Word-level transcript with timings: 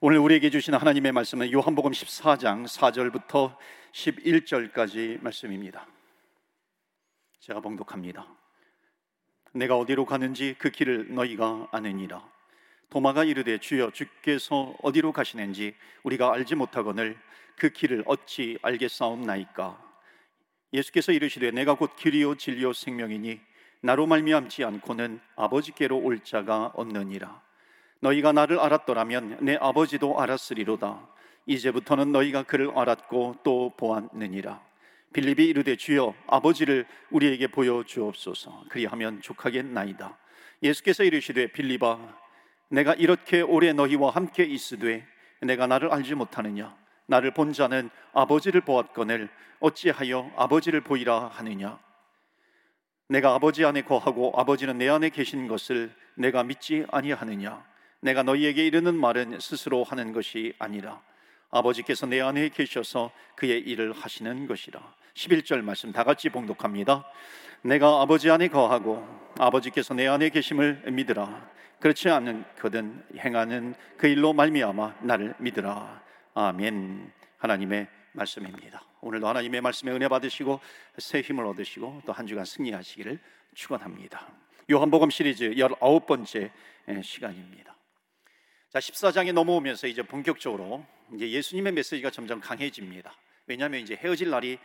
오늘 0.00 0.18
우리에게 0.18 0.50
주신 0.50 0.74
하나님의 0.74 1.12
말씀은 1.12 1.52
요한복음 1.52 1.92
14장 1.92 2.66
4절부터 2.66 3.56
11절까지 3.92 5.22
말씀입니다. 5.22 5.86
제가 7.38 7.60
봉독합니다. 7.60 8.26
내가 9.52 9.78
어디로 9.78 10.04
가는지 10.04 10.56
그 10.58 10.70
길을 10.70 11.14
너희가 11.14 11.68
아느니라. 11.70 12.28
도마가 12.90 13.22
이르되 13.22 13.58
주여 13.58 13.92
주께서 13.92 14.74
어디로 14.82 15.12
가시는지 15.12 15.76
우리가 16.02 16.32
알지 16.34 16.56
못하거늘 16.56 17.16
그 17.56 17.70
길을 17.70 18.02
어찌 18.06 18.58
알겠사옵나이까. 18.62 19.80
예수께서 20.72 21.12
이르시되 21.12 21.52
내가 21.52 21.74
곧 21.74 21.94
길이요 21.94 22.34
진리요 22.34 22.72
생명이니 22.72 23.40
나로 23.80 24.06
말미암지 24.06 24.64
않고는 24.64 25.20
아버지께로 25.36 25.96
올 25.98 26.18
자가 26.18 26.72
없느니라. 26.74 27.44
너희가 28.00 28.32
나를 28.32 28.58
알았더라면 28.58 29.38
내 29.40 29.56
아버지도 29.60 30.20
알았으리로다. 30.20 31.08
이제부터는 31.46 32.12
너희가 32.12 32.42
그를 32.42 32.70
알았고 32.74 33.36
또 33.42 33.72
보았느니라. 33.76 34.60
빌립이 35.12 35.44
이르되 35.44 35.76
주여 35.76 36.14
아버지를 36.26 36.86
우리에게 37.10 37.46
보여 37.46 37.84
주옵소서. 37.84 38.64
그리하면 38.68 39.20
족하겠나이다. 39.22 40.18
예수께서 40.62 41.04
이르시되 41.04 41.48
빌립아 41.52 41.98
내가 42.70 42.94
이렇게 42.94 43.42
오래 43.42 43.72
너희와 43.72 44.10
함께 44.10 44.44
있으되 44.44 45.06
내가 45.42 45.66
나를 45.66 45.92
알지 45.92 46.14
못하느냐 46.14 46.74
나를 47.06 47.32
본 47.32 47.52
자는 47.52 47.90
아버지를 48.12 48.62
보았거늘 48.62 49.28
어찌하여 49.60 50.32
아버지를 50.36 50.80
보이라 50.80 51.28
하느냐 51.28 51.78
내가 53.08 53.34
아버지 53.34 53.64
안에 53.64 53.82
거하고 53.82 54.32
아버지는 54.36 54.78
내 54.78 54.88
안에 54.88 55.10
계신 55.10 55.46
것을 55.46 55.94
내가 56.14 56.42
믿지 56.42 56.86
아니하느냐 56.90 57.62
내가 58.04 58.22
너희에게 58.22 58.66
이르는 58.66 58.94
말은 58.94 59.40
스스로 59.40 59.82
하는 59.82 60.12
것이 60.12 60.52
아니라 60.58 61.00
아버지께서 61.50 62.04
내 62.04 62.20
안에 62.20 62.50
계셔서 62.50 63.10
그의 63.34 63.60
일을 63.60 63.92
하시는 63.92 64.46
것이라. 64.46 64.94
11절 65.14 65.62
말씀 65.62 65.90
다 65.90 66.04
같이 66.04 66.28
봉독합니다. 66.28 67.10
내가 67.62 68.02
아버지 68.02 68.30
안에 68.30 68.48
거하고 68.48 69.02
아버지께서 69.38 69.94
내 69.94 70.06
안에 70.06 70.28
계심을 70.28 70.92
믿으라. 70.92 71.50
그렇지 71.80 72.10
않은 72.10 72.44
그든 72.58 73.04
행하는 73.18 73.74
그 73.96 74.06
일로 74.06 74.34
말미암아 74.34 74.96
나를 75.00 75.34
믿으라. 75.38 76.02
아멘. 76.34 77.10
하나님의 77.38 77.88
말씀입니다. 78.12 78.84
오늘도 79.00 79.26
하나님의 79.26 79.62
말씀에 79.62 79.92
은혜 79.92 80.08
받으시고 80.08 80.60
새 80.98 81.22
힘을 81.22 81.46
얻으시고 81.46 82.02
또 82.04 82.12
한 82.12 82.26
주간 82.26 82.44
승리하시기를 82.44 83.18
축원합니다. 83.54 84.28
요한복음 84.70 85.08
시리즈 85.08 85.50
19번째 85.52 86.50
시간입니다 87.02 87.73
자 88.74 88.80
14장에 88.80 89.32
넘어오면서 89.32 89.86
이제 89.86 90.02
본격적으로 90.02 90.84
이제 91.14 91.30
예수님의 91.30 91.74
메시지가 91.74 92.10
점점 92.10 92.40
강해집니다. 92.40 93.14
왜냐하면 93.46 93.78
이제 93.78 93.94
헤어질 93.94 94.30
날이 94.30 94.58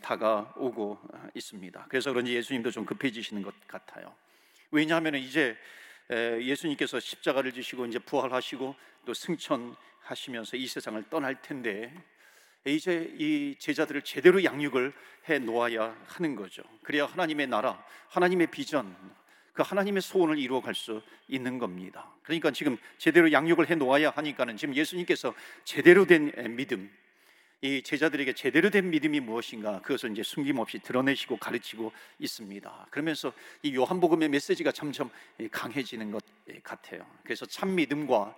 다가오고 0.00 0.98
있습니다. 1.34 1.84
그래서 1.90 2.10
그런지 2.10 2.34
예수님도 2.34 2.70
좀 2.70 2.86
급해지시는 2.86 3.42
것 3.42 3.54
같아요. 3.68 4.14
왜냐하면 4.70 5.16
이제 5.16 5.58
예수님께서 6.10 6.98
십자가를 6.98 7.52
지시고 7.52 7.84
이제 7.84 7.98
부활하시고 7.98 8.74
또 9.04 9.12
승천하시면서 9.12 10.56
이 10.56 10.66
세상을 10.66 11.04
떠날 11.10 11.42
텐데 11.42 11.92
이제 12.64 13.14
이 13.18 13.56
제자들을 13.58 14.00
제대로 14.04 14.42
양육을 14.42 14.94
해 15.28 15.38
놓아야 15.38 15.94
하는 16.06 16.34
거죠. 16.34 16.62
그래야 16.82 17.04
하나님의 17.04 17.48
나라, 17.48 17.84
하나님의 18.08 18.46
비전, 18.46 18.96
그 19.54 19.62
하나님의 19.62 20.02
소원을 20.02 20.38
이루어 20.38 20.60
갈 20.60 20.74
수 20.74 21.00
있는 21.28 21.58
겁니다. 21.58 22.12
그러니까 22.24 22.50
지금 22.50 22.76
제대로 22.98 23.30
양육을 23.30 23.70
해 23.70 23.76
놓아야 23.76 24.10
하니까는 24.10 24.56
지금 24.56 24.74
예수님께서 24.74 25.32
제대로 25.62 26.04
된 26.04 26.32
믿음, 26.56 26.90
이 27.62 27.80
제자들에게 27.82 28.34
제대로 28.34 28.68
된 28.68 28.90
믿음이 28.90 29.20
무엇인가 29.20 29.80
그것을 29.80 30.10
이제 30.10 30.22
숨김없이 30.22 30.80
드러내시고 30.80 31.38
가르치고 31.38 31.92
있습니다. 32.18 32.88
그러면서 32.90 33.32
이 33.62 33.74
요한복음의 33.74 34.28
메시지가 34.28 34.72
점점 34.72 35.08
강해지는 35.50 36.10
것 36.10 36.22
같아요. 36.62 37.06
그래서 37.22 37.46
참 37.46 37.74
믿음과 37.76 38.36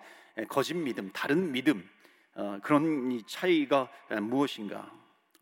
거짓 0.48 0.74
믿음, 0.74 1.10
다른 1.12 1.50
믿음 1.50 1.88
어, 2.34 2.60
그런 2.62 3.20
차이가 3.26 3.90
무엇인가 4.20 4.92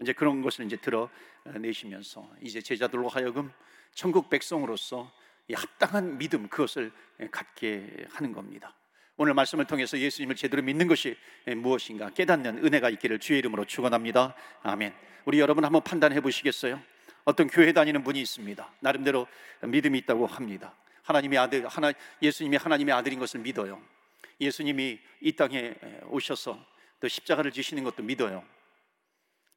이제 0.00 0.12
그런 0.12 0.40
것을 0.40 0.64
이제 0.64 0.76
드러내시면서 0.76 2.30
이제 2.40 2.62
제자들로 2.62 3.08
하여금 3.08 3.52
천국 3.92 4.30
백성으로서 4.30 5.12
합당한 5.52 6.16
믿음 6.16 6.48
그것을 6.48 6.90
갖게 7.30 8.06
하는 8.10 8.32
겁니다. 8.32 8.74
오늘 9.16 9.34
말씀을 9.34 9.66
통해서 9.66 9.98
예수님을 9.98 10.34
제대로 10.34 10.62
믿는 10.62 10.88
것이 10.88 11.16
무엇인가 11.56 12.10
깨닫는 12.10 12.64
은혜가 12.64 12.90
있기를 12.90 13.20
주의 13.20 13.38
이름으로 13.38 13.64
축원합니다. 13.64 14.34
아멘. 14.62 14.94
우리 15.24 15.38
여러분 15.38 15.64
한번 15.64 15.82
판단해 15.82 16.20
보시겠어요? 16.20 16.80
어떤 17.24 17.46
교회 17.46 17.72
다니는 17.72 18.02
분이 18.02 18.20
있습니다. 18.20 18.72
나름대로 18.80 19.26
믿음이 19.62 19.98
있다고 19.98 20.26
합니다. 20.26 20.74
하나님의 21.02 21.38
아들, 21.38 21.66
하나 21.66 21.92
예수님이 22.22 22.56
하나님의 22.56 22.94
아들인 22.94 23.18
것을 23.18 23.40
믿어요. 23.40 23.80
예수님이 24.40 24.98
이 25.20 25.32
땅에 25.32 25.74
오셔서 26.06 26.58
또 27.00 27.08
십자가를 27.08 27.52
지시는 27.52 27.84
것도 27.84 28.02
믿어요. 28.02 28.44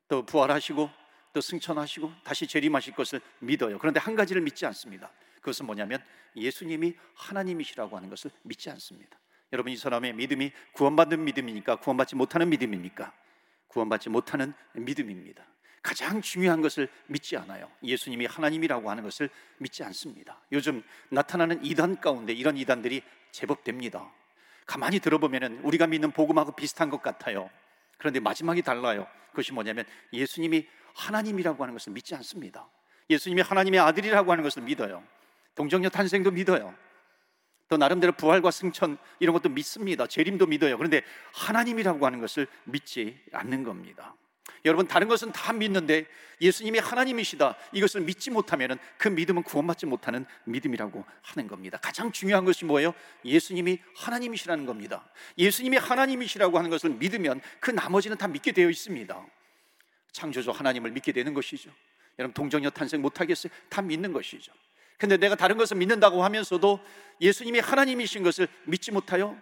또 0.07 0.25
부활하시고 0.25 0.89
또 1.33 1.41
승천하시고 1.41 2.11
다시 2.23 2.47
재림하실 2.47 2.93
것을 2.93 3.21
믿어요. 3.39 3.79
그런데 3.79 3.99
한 3.99 4.15
가지를 4.15 4.41
믿지 4.41 4.65
않습니다. 4.67 5.11
그것은 5.47 5.65
뭐냐면 5.65 6.03
예수님이 6.35 6.95
하나님이시라고 7.13 7.95
하는 7.95 8.09
것을 8.09 8.31
믿지 8.43 8.69
않습니다. 8.69 9.17
여러분 9.53 9.71
이 9.71 9.77
사람의 9.77 10.13
믿음이 10.13 10.51
구원받는 10.73 11.23
믿음이니까 11.23 11.77
구원받지 11.77 12.17
못하는 12.17 12.49
믿음입니까? 12.49 13.13
구원받지 13.67 14.09
못하는 14.09 14.53
믿음입니다. 14.73 15.45
가장 15.81 16.21
중요한 16.21 16.61
것을 16.61 16.89
믿지 17.05 17.37
않아요. 17.37 17.71
예수님이 17.81 18.25
하나님이라고 18.25 18.89
하는 18.89 19.03
것을 19.03 19.29
믿지 19.57 19.83
않습니다. 19.85 20.41
요즘 20.51 20.83
나타나는 21.09 21.63
이단 21.63 22.01
가운데 22.01 22.33
이런 22.33 22.57
이단들이 22.57 23.01
제법 23.31 23.63
됩니다. 23.63 24.11
가만히 24.65 24.99
들어보면 24.99 25.61
우리가 25.63 25.87
믿는 25.87 26.11
복음하고 26.11 26.57
비슷한 26.57 26.89
것 26.89 27.01
같아요. 27.01 27.49
그런데 27.97 28.19
마지막이 28.19 28.63
달라요. 28.63 29.07
그것이 29.29 29.53
뭐냐면 29.53 29.85
예수님이 30.11 30.67
하나님이라고 30.93 31.63
하는 31.63 31.73
것을 31.73 31.93
믿지 31.93 32.15
않습니다. 32.15 32.67
예수님이 33.09 33.43
하나님의 33.43 33.79
아들이라고 33.79 34.29
하는 34.29 34.43
것을 34.43 34.63
믿어요. 34.63 35.01
동정녀 35.57 35.89
탄생도 35.89 36.31
믿어요. 36.31 36.73
또 37.67 37.75
나름대로 37.75 38.13
부활과 38.13 38.51
승천 38.51 38.97
이런 39.19 39.33
것도 39.33 39.49
믿습니다. 39.49 40.07
재림도 40.07 40.45
믿어요. 40.45 40.77
그런데 40.77 41.01
하나님이라고 41.33 42.05
하는 42.05 42.21
것을 42.21 42.47
믿지 42.63 43.19
않는 43.33 43.63
겁니다. 43.63 44.15
여러분 44.63 44.87
다른 44.87 45.07
것은 45.07 45.31
다 45.33 45.51
믿는데 45.53 46.05
예수님이 46.39 46.79
하나님이시다 46.79 47.55
이것을 47.73 48.01
믿지 48.01 48.31
못하면 48.31 48.77
그 48.97 49.07
믿음은 49.07 49.43
구원받지 49.43 49.85
못하는 49.85 50.25
믿음이라고 50.45 51.03
하는 51.21 51.47
겁니다. 51.47 51.77
가장 51.81 52.11
중요한 52.11 52.45
것이 52.45 52.63
뭐예요? 52.63 52.93
예수님이 53.25 53.79
하나님이시라는 53.95 54.65
겁니다. 54.65 55.09
예수님이 55.37 55.77
하나님이시라고 55.77 56.57
하는 56.57 56.69
것을 56.69 56.91
믿으면 56.91 57.41
그 57.59 57.71
나머지는 57.71 58.17
다 58.17 58.27
믿게 58.27 58.51
되어 58.51 58.69
있습니다. 58.69 59.25
창조주 60.11 60.51
하나님을 60.51 60.91
믿게 60.91 61.11
되는 61.11 61.33
것이죠. 61.33 61.71
여러분 62.19 62.33
동정녀 62.33 62.69
탄생 62.69 63.01
못 63.01 63.19
하겠어요? 63.19 63.51
다 63.69 63.81
믿는 63.81 64.13
것이죠. 64.13 64.53
근데 64.97 65.17
내가 65.17 65.35
다른 65.35 65.57
것을 65.57 65.77
믿는다고 65.77 66.23
하면서도 66.23 66.79
예수님이 67.21 67.59
하나님이신 67.59 68.23
것을 68.23 68.47
믿지 68.65 68.91
못하여 68.91 69.37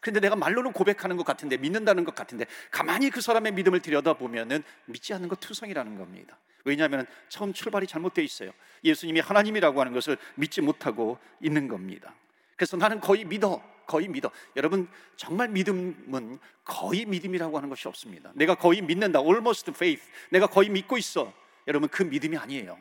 근데 0.00 0.20
내가 0.20 0.36
말로는 0.36 0.72
고백하는 0.72 1.16
것 1.16 1.24
같은데 1.24 1.56
믿는다는 1.56 2.04
것 2.04 2.14
같은데 2.14 2.44
가만히 2.70 3.08
그 3.08 3.22
사람의 3.22 3.52
믿음을 3.52 3.80
들여다보면은 3.80 4.62
믿지 4.84 5.14
않는 5.14 5.28
것 5.28 5.40
투성이라는 5.40 5.96
겁니다. 5.96 6.38
왜냐하면 6.64 7.06
처음 7.28 7.54
출발이 7.54 7.86
잘못되어 7.86 8.22
있어요. 8.22 8.50
예수님이 8.84 9.20
하나님이라고 9.20 9.80
하는 9.80 9.92
것을 9.92 10.18
믿지 10.34 10.60
못하고 10.60 11.18
있는 11.40 11.68
겁니다. 11.68 12.14
그래서 12.56 12.76
나는 12.76 13.00
거의 13.00 13.24
믿어. 13.24 13.62
거의 13.86 14.08
믿어. 14.08 14.30
여러분, 14.56 14.88
정말 15.16 15.48
믿음은 15.48 16.38
거의 16.64 17.04
믿음이라고 17.04 17.56
하는 17.56 17.68
것이 17.68 17.86
없습니다. 17.88 18.32
내가 18.34 18.54
거의 18.54 18.80
믿는다. 18.80 19.20
almost 19.20 19.70
faith. 19.70 20.02
내가 20.30 20.46
거의 20.46 20.70
믿고 20.70 20.96
있어. 20.96 21.32
여러분, 21.66 21.88
그 21.88 22.02
믿음이 22.02 22.36
아니에요. 22.36 22.78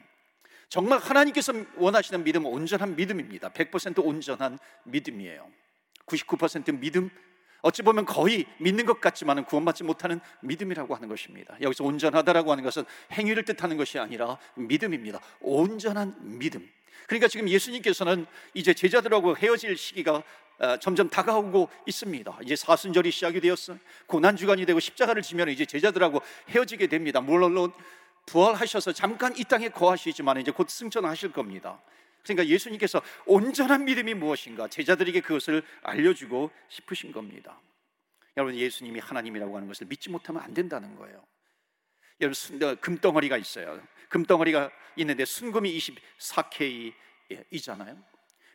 정말 0.74 0.98
하나님께서 0.98 1.54
원하시는 1.76 2.24
믿음은 2.24 2.50
온전한 2.50 2.96
믿음입니다. 2.96 3.50
100% 3.50 4.04
온전한 4.04 4.58
믿음이에요. 4.86 5.48
99% 6.08 6.80
믿음, 6.80 7.12
어찌 7.62 7.84
보면 7.84 8.06
거의 8.06 8.48
믿는 8.58 8.88
것 8.88 9.00
같지만 9.00 9.46
구원받지 9.46 9.84
못하는 9.84 10.20
믿음이라고 10.42 10.96
하는 10.96 11.08
것입니다. 11.08 11.56
여기서 11.62 11.84
온전하다라고 11.84 12.52
하는 12.52 12.64
것은 12.64 12.86
행위를 13.12 13.46
뜻하는 13.46 13.78
것이 13.78 14.00
아니라 14.00 14.40
믿음입니다. 14.56 15.20
온전한 15.42 16.16
믿음. 16.40 16.68
그러니까 17.06 17.28
지금 17.28 17.48
예수님께서는 17.50 18.26
이제 18.56 18.74
제자들하고 18.74 19.38
헤어질 19.38 19.78
시기가 19.78 20.24
어, 20.58 20.78
점점 20.78 21.08
다가오고 21.08 21.70
있습니다. 21.86 22.40
이제 22.44 22.56
사순절이 22.56 23.12
시작이 23.12 23.42
되었어. 23.42 23.78
고난 24.08 24.36
주간이 24.36 24.66
되고 24.66 24.80
십자가를 24.80 25.22
지면 25.22 25.50
이제 25.50 25.66
제자들하고 25.66 26.22
헤어지게 26.50 26.88
됩니다. 26.88 27.22
물론 27.22 27.72
부활하셔서 28.26 28.94
잠깐 28.94 29.36
이 29.38 29.44
땅에 29.44 29.70
거하시지만 29.70 30.40
이제 30.40 30.52
곧 30.52 30.70
승천하실 30.70 31.32
겁니다. 31.32 31.82
그러니까 32.24 32.48
예수님께서 32.48 33.02
온전한 33.26 33.86
믿음이 33.86 34.14
무엇인가 34.14 34.68
제자들에게 34.68 35.22
그것을 35.22 35.64
알려주고 35.82 36.52
싶으신 36.70 37.12
겁니다. 37.12 37.60
여러분 38.38 38.56
예수님이 38.56 39.00
하나님이라고 39.00 39.56
하는 39.56 39.68
것을 39.68 39.88
믿지 39.88 40.10
못하면 40.10 40.42
안 40.42 40.54
된다는 40.54 40.96
거예요. 40.96 41.24
여러분 42.22 42.64
어, 42.64 42.76
금덩어리가 42.76 43.38
있어요. 43.38 43.82
금덩어리가 44.10 44.72
있는데 44.98 45.26
순금이 45.26 45.78
24K이잖아요. 47.40 48.02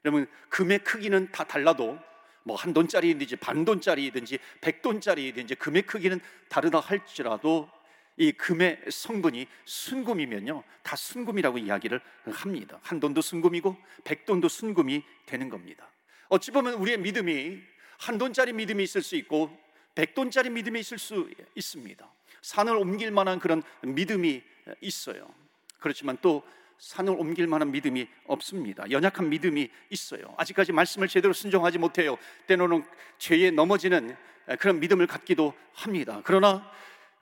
여러분 0.05 0.27
금의 0.49 0.79
크기는 0.79 1.31
다 1.31 1.45
달라도 1.45 1.99
뭐 2.45 2.57
한 2.57 2.73
돈짜리든지 2.73 3.37
반 3.37 3.65
돈짜리든지 3.65 4.39
백 4.63 4.81
돈짜리든지 4.81 5.55
금의 5.57 5.83
크기는 5.83 6.19
다르다 6.49 6.81
할지라도 6.81 7.71
이 8.19 8.33
금의 8.33 8.81
성분이 8.91 9.47
순금이면요 9.65 10.65
다 10.83 10.97
순금이라고 10.97 11.59
이야기를 11.59 12.01
합니다. 12.33 12.81
한 12.83 12.99
돈도 12.99 13.21
순금이고 13.21 13.77
백 14.05 14.27
돈도 14.27 14.49
순금이 14.49 15.05
되는 15.25 15.49
겁니다. 15.49 15.89
어찌 16.29 16.51
보면 16.51 16.75
우리의 16.75 16.99
믿음이 16.99 17.61
한 17.99 18.19
돈짜리 18.19 18.53
믿음이 18.53 18.83
있을 18.83 19.03
수 19.03 19.17
있고 19.17 19.57
백 19.95 20.15
돈짜리 20.15 20.51
믿음이 20.51 20.81
있을 20.81 20.99
수 20.99 21.31
있습니다. 21.55 22.11
산을 22.43 22.77
옮길 22.77 23.13
만한 23.13 23.39
그런 23.39 23.63
믿음이 23.83 24.43
있어요. 24.81 25.33
그렇지만 25.79 26.19
또 26.21 26.43
산을 26.79 27.15
옮길 27.19 27.47
만한 27.47 27.71
믿음이 27.71 28.09
없습니다. 28.27 28.89
연약한 28.91 29.29
믿음이 29.31 29.69
있어요. 29.91 30.35
아직까지 30.37 30.73
말씀을 30.73 31.09
제대로 31.09 31.33
순종하지 31.33 31.79
못해요. 31.79 32.19
때로는 32.47 32.85
죄에 33.19 33.51
넘어지는 33.53 34.17
그런 34.59 34.81
믿음을 34.81 35.07
갖기도 35.07 35.55
합니다. 35.73 36.21
그러나 36.25 36.69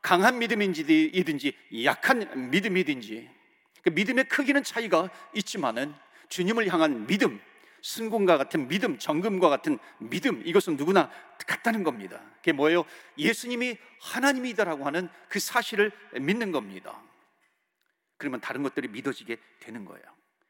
강한 0.06 0.38
믿음인지든지 0.38 1.52
약한 1.82 2.48
믿음이든지 2.52 3.28
그 3.82 3.88
믿음의 3.88 4.28
크기는 4.28 4.62
차이가 4.62 5.10
있지만은 5.34 5.92
주님을 6.28 6.72
향한 6.72 7.08
믿음, 7.08 7.40
승공과 7.82 8.38
같은 8.38 8.68
믿음, 8.68 9.00
정금과 9.00 9.48
같은 9.48 9.80
믿음 9.98 10.42
이것은 10.46 10.76
누구나 10.76 11.10
같다는 11.44 11.82
겁니다. 11.82 12.22
그게 12.36 12.52
뭐예요? 12.52 12.84
예수님이 13.18 13.78
하나님이다라고 14.00 14.86
하는 14.86 15.08
그 15.28 15.40
사실을 15.40 15.90
믿는 16.20 16.52
겁니다. 16.52 17.02
그러면 18.16 18.40
다른 18.40 18.62
것들이 18.62 18.86
믿어지게 18.86 19.36
되는 19.58 19.84
거예요. 19.84 20.04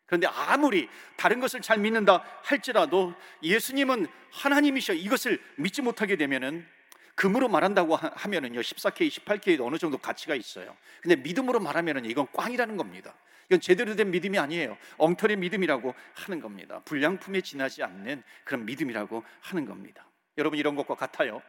그런데 0.05 0.27
아무리 0.27 0.87
다른 1.17 1.41
것을 1.41 1.63
잘 1.63 1.79
믿는다 1.79 2.23
할지라도 2.43 3.15
예수님은 3.43 4.07
하나님이셔 4.33 4.93
이것을 4.93 5.43
믿지 5.57 5.81
못하게 5.81 6.17
되면은 6.17 6.76
금으로 7.17 7.49
말한다고 7.49 7.97
하면은요 7.97 8.61
14K, 8.61 9.09
18K도 9.11 9.67
어느 9.67 9.79
정도 9.79 9.99
가치가 9.99 10.35
있어요. 10.35 10.77
근데 11.01 11.17
믿음으로 11.17 11.59
말하면은 11.59 12.05
이건 12.05 12.27
꽝이라는 12.33 12.77
겁니다. 12.77 13.15
이건 13.47 13.61
제대로 13.61 13.97
된 13.97 14.11
믿음이 14.11 14.39
아니에요. 14.39 14.77
엉터리 14.99 15.37
믿음이라고 15.37 15.95
하는 16.15 16.41
겁니다. 16.41 16.81
불량품에 16.85 17.41
지나지 17.41 17.83
않는 17.83 18.23
그런 18.45 18.67
믿음이라고 18.67 19.25
하는 19.41 19.65
겁니다. 19.65 20.07
여러분 20.37 20.59
이런 20.59 20.77
것과 20.77 20.95
같아요. 20.95 21.43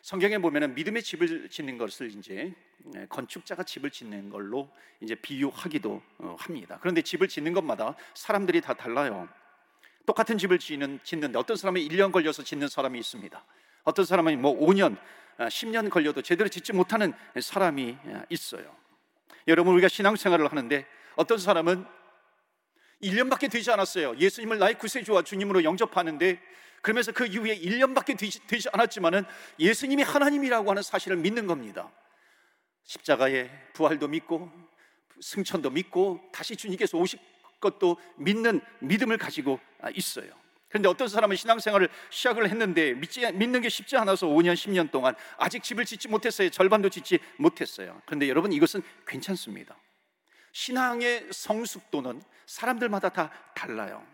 성경에 0.00 0.38
보면은 0.38 0.74
믿음의 0.74 1.02
집을 1.02 1.50
짓는 1.50 1.78
것을 1.78 2.10
이제 2.12 2.54
네, 2.78 3.06
건축자가 3.08 3.64
집을 3.64 3.90
짓는 3.90 4.30
걸로 4.30 4.70
이제 5.00 5.14
비유하기도 5.14 6.02
어, 6.18 6.36
합니다. 6.38 6.78
그런데 6.80 7.02
집을 7.02 7.28
짓는 7.28 7.52
것마다 7.52 7.96
사람들이 8.14 8.60
다 8.60 8.72
달라요. 8.72 9.28
똑같은 10.06 10.38
집을 10.38 10.58
짓는, 10.60 11.00
짓는데 11.02 11.38
어떤 11.38 11.56
사람은 11.56 11.80
1년 11.82 12.12
걸려서 12.12 12.44
짓는 12.44 12.68
사람이 12.68 12.98
있습니다. 13.00 13.44
어떤 13.86 14.04
사람은 14.04 14.42
뭐 14.42 14.58
5년, 14.58 14.98
10년 15.38 15.86
아, 15.86 15.88
걸려도 15.88 16.20
제대로 16.20 16.48
짓지 16.48 16.72
못하는 16.72 17.14
사람이 17.40 17.96
아, 18.06 18.24
있어요. 18.28 18.76
여러분 19.46 19.74
우리가 19.74 19.86
신앙생활을 19.86 20.50
하는데 20.50 20.84
어떤 21.14 21.38
사람은 21.38 21.86
1년밖에 23.00 23.48
되지 23.48 23.70
않았어요. 23.70 24.16
예수님을 24.16 24.58
나의 24.58 24.76
구세주와 24.76 25.22
주님으로 25.22 25.62
영접하는데 25.62 26.42
그러면서 26.82 27.12
그 27.12 27.26
이후에 27.26 27.56
1년밖에 27.60 28.18
되지, 28.18 28.44
되지 28.48 28.68
않았지만은 28.72 29.24
예수님이 29.60 30.02
하나님이라고 30.02 30.68
하는 30.68 30.82
사실을 30.82 31.16
믿는 31.18 31.46
겁니다. 31.46 31.92
십자가의 32.82 33.50
부활도 33.72 34.08
믿고 34.08 34.50
승천도 35.20 35.70
믿고 35.70 36.28
다시 36.32 36.56
주님께서 36.56 36.98
오실 36.98 37.20
것도 37.60 37.98
믿는 38.16 38.60
믿음을 38.80 39.16
가지고 39.16 39.60
아, 39.80 39.90
있어요. 39.90 40.32
그런데 40.68 40.88
어떤 40.88 41.08
사람은 41.08 41.36
신앙생활을 41.36 41.88
시작을 42.10 42.50
했는데 42.50 42.94
믿지, 42.94 43.20
믿는 43.32 43.60
게 43.60 43.68
쉽지 43.68 43.96
않아서 43.96 44.26
5년, 44.26 44.54
10년 44.54 44.90
동안 44.90 45.14
아직 45.38 45.62
집을 45.62 45.84
짓지 45.84 46.08
못했어요. 46.08 46.50
절반도 46.50 46.88
짓지 46.88 47.18
못했어요. 47.36 48.00
그런데 48.04 48.28
여러분 48.28 48.52
이것은 48.52 48.82
괜찮습니다. 49.06 49.76
신앙의 50.52 51.28
성숙도는 51.30 52.22
사람들마다 52.46 53.10
다 53.10 53.30
달라요. 53.54 54.04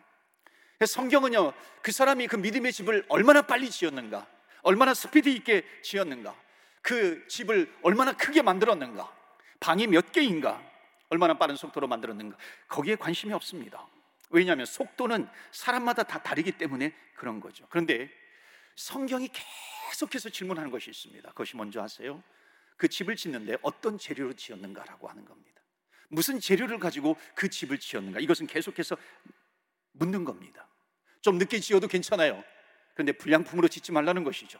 성경은요, 0.84 1.52
그 1.80 1.92
사람이 1.92 2.26
그 2.26 2.36
믿음의 2.36 2.72
집을 2.72 3.06
얼마나 3.08 3.42
빨리 3.42 3.70
지었는가, 3.70 4.26
얼마나 4.62 4.94
스피드 4.94 5.28
있게 5.28 5.64
지었는가, 5.82 6.34
그 6.82 7.26
집을 7.28 7.72
얼마나 7.82 8.12
크게 8.12 8.42
만들었는가, 8.42 9.10
방이 9.60 9.86
몇 9.86 10.10
개인가, 10.10 10.60
얼마나 11.08 11.34
빠른 11.38 11.54
속도로 11.54 11.86
만들었는가, 11.86 12.36
거기에 12.68 12.96
관심이 12.96 13.32
없습니다. 13.32 13.86
왜냐하면 14.32 14.66
속도는 14.66 15.28
사람마다 15.52 16.02
다 16.02 16.22
다르기 16.22 16.52
때문에 16.52 16.94
그런 17.14 17.38
거죠. 17.38 17.66
그런데 17.70 18.10
성경이 18.76 19.28
계속해서 19.90 20.30
질문하는 20.30 20.70
것이 20.70 20.90
있습니다. 20.90 21.28
그것이 21.30 21.56
먼저 21.56 21.82
아세요? 21.82 22.22
그 22.76 22.88
집을 22.88 23.14
짓는데 23.14 23.58
어떤 23.62 23.98
재료로 23.98 24.32
지었는가라고 24.32 25.08
하는 25.08 25.24
겁니다. 25.24 25.62
무슨 26.08 26.40
재료를 26.40 26.78
가지고 26.78 27.16
그 27.34 27.48
집을 27.48 27.78
지었는가? 27.78 28.20
이것은 28.20 28.46
계속해서 28.46 28.96
묻는 29.92 30.24
겁니다. 30.24 30.66
좀 31.20 31.38
늦게 31.38 31.60
지어도 31.60 31.86
괜찮아요. 31.86 32.42
그런데 32.94 33.12
불량품으로 33.12 33.68
짓지 33.68 33.92
말라는 33.92 34.24
것이죠. 34.24 34.58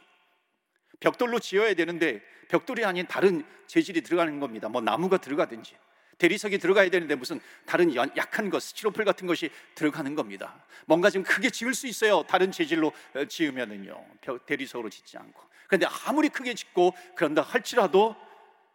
벽돌로 0.99 1.39
지어야 1.39 1.73
되는데 1.73 2.21
벽돌이 2.47 2.85
아닌 2.85 3.07
다른 3.07 3.43
재질이 3.67 4.01
들어가는 4.01 4.39
겁니다. 4.39 4.69
뭐 4.69 4.81
나무가 4.81 5.17
들어가든지 5.17 5.75
대리석이 6.17 6.57
들어가야 6.57 6.89
되는데 6.89 7.15
무슨 7.15 7.39
다른 7.65 7.93
약한 7.95 8.49
것, 8.49 8.61
스티로폴 8.61 9.05
같은 9.05 9.27
것이 9.27 9.49
들어가는 9.75 10.15
겁니다. 10.15 10.63
뭔가 10.85 11.09
좀 11.09 11.23
크게 11.23 11.49
지을 11.49 11.73
수 11.73 11.87
있어요. 11.87 12.23
다른 12.23 12.51
재질로 12.51 12.91
어, 13.13 13.25
지으면은요. 13.25 14.05
대리석으로 14.45 14.89
짓지 14.89 15.17
않고. 15.17 15.41
그런데 15.67 15.87
아무리 16.05 16.29
크게 16.29 16.53
짓고 16.53 16.93
그런다 17.15 17.41
할지라도 17.41 18.15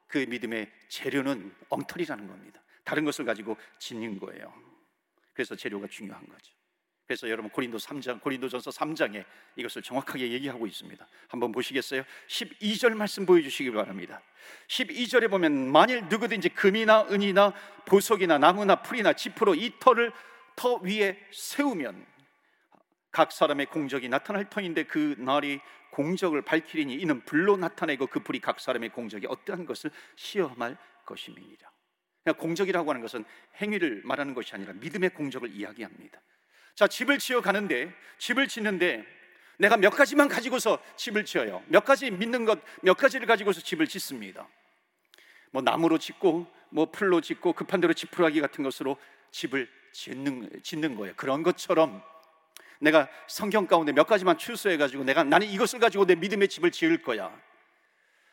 그 0.07 0.19
믿음의 0.29 0.71
재료는 0.89 1.55
엉터리라는 1.69 2.27
겁니다. 2.27 2.61
다른 2.83 3.05
것을 3.05 3.25
가지고 3.25 3.57
짓는 3.79 4.19
거예요. 4.19 4.53
그래서 5.35 5.55
재료가 5.55 5.87
중요한 5.89 6.27
거죠. 6.27 6.58
그래서 7.09 7.31
여러분 7.31 7.51
고린도 7.51 7.79
3장 7.79 8.21
고린도전서 8.21 8.71
3장에 8.71 9.25
이것을 9.57 9.81
정확하게 9.81 10.31
얘기하고 10.31 10.67
있습니다. 10.67 11.09
한번 11.29 11.53
보시겠어요? 11.53 12.03
12절 12.29 12.95
말씀 12.95 13.25
보여 13.25 13.41
주시기 13.41 13.71
바랍니다. 13.71 14.21
12절에 14.67 15.31
보면 15.31 15.73
만일 15.73 16.05
누구든지 16.09 16.51
금이나 16.51 17.07
은이나 17.11 17.55
보석이나 17.87 18.37
나무나 18.37 18.83
풀이나 18.83 19.15
지푸로 19.15 19.55
이 19.55 19.73
터를 19.81 20.13
터 20.55 20.75
위에 20.83 21.19
세우면 21.33 22.05
각 23.11 23.33
사람의 23.33 23.67
공적이 23.67 24.11
나타날 24.11 24.51
터인데 24.51 24.83
그 24.85 25.15
날이 25.17 25.61
공적을 25.93 26.43
밝히리니 26.43 26.93
이는 26.93 27.25
불로 27.25 27.57
나타내고 27.57 28.09
그 28.09 28.21
불이 28.21 28.41
각 28.41 28.61
사람의 28.61 28.91
공적이 28.91 29.29
어떠한 29.29 29.65
것을 29.65 29.91
시험할 30.17 30.77
것임이니라. 31.07 31.71
공적이라고 32.37 32.91
하는 32.91 33.01
것은 33.01 33.25
행위를 33.63 34.03
말하는 34.05 34.35
것이 34.35 34.55
아니라 34.55 34.75
믿음의 34.75 35.15
공적을 35.15 35.51
이야기합니다. 35.55 36.21
자, 36.79 36.87
집을 36.87 37.19
지어 37.19 37.41
가는데 37.41 37.93
집을 38.19 38.47
짓는데 38.47 39.05
내가 39.57 39.77
몇 39.77 39.91
가지만 39.91 40.29
가지고서 40.29 40.79
집을 40.95 41.25
지어요. 41.25 41.61
몇 41.67 41.85
가지 41.85 42.09
믿는 42.09 42.45
것 42.45 42.61
몇 42.83 42.97
가지를 42.97 43.27
가지고서 43.27 43.61
집을 43.61 43.89
짓습니다. 43.89 44.47
뭐 45.51 45.61
나무로 45.61 45.99
짓고 45.99 46.47
뭐 46.69 46.89
풀로 46.93 47.21
짓고 47.21 47.55
급한 47.55 47.81
대로 47.81 47.93
지푸라기 47.95 48.41
같은 48.41 48.63
것으로 48.63 48.97
집을 49.33 49.69
짓는 49.91 50.61
짓는 50.63 50.95
거예요. 50.95 51.15
그런 51.17 51.43
것처럼 51.43 52.01
내가 52.79 53.09
성경 53.27 53.67
가운데 53.67 53.91
몇 53.91 54.07
가지만 54.07 54.39
추수해 54.39 54.77
가지고 54.77 55.03
내가 55.03 55.25
나는 55.25 55.49
이것을 55.49 55.81
가지고 55.81 56.07
내 56.07 56.15
믿음의 56.15 56.47
집을 56.47 56.71
지을 56.71 57.03
거야. 57.03 57.37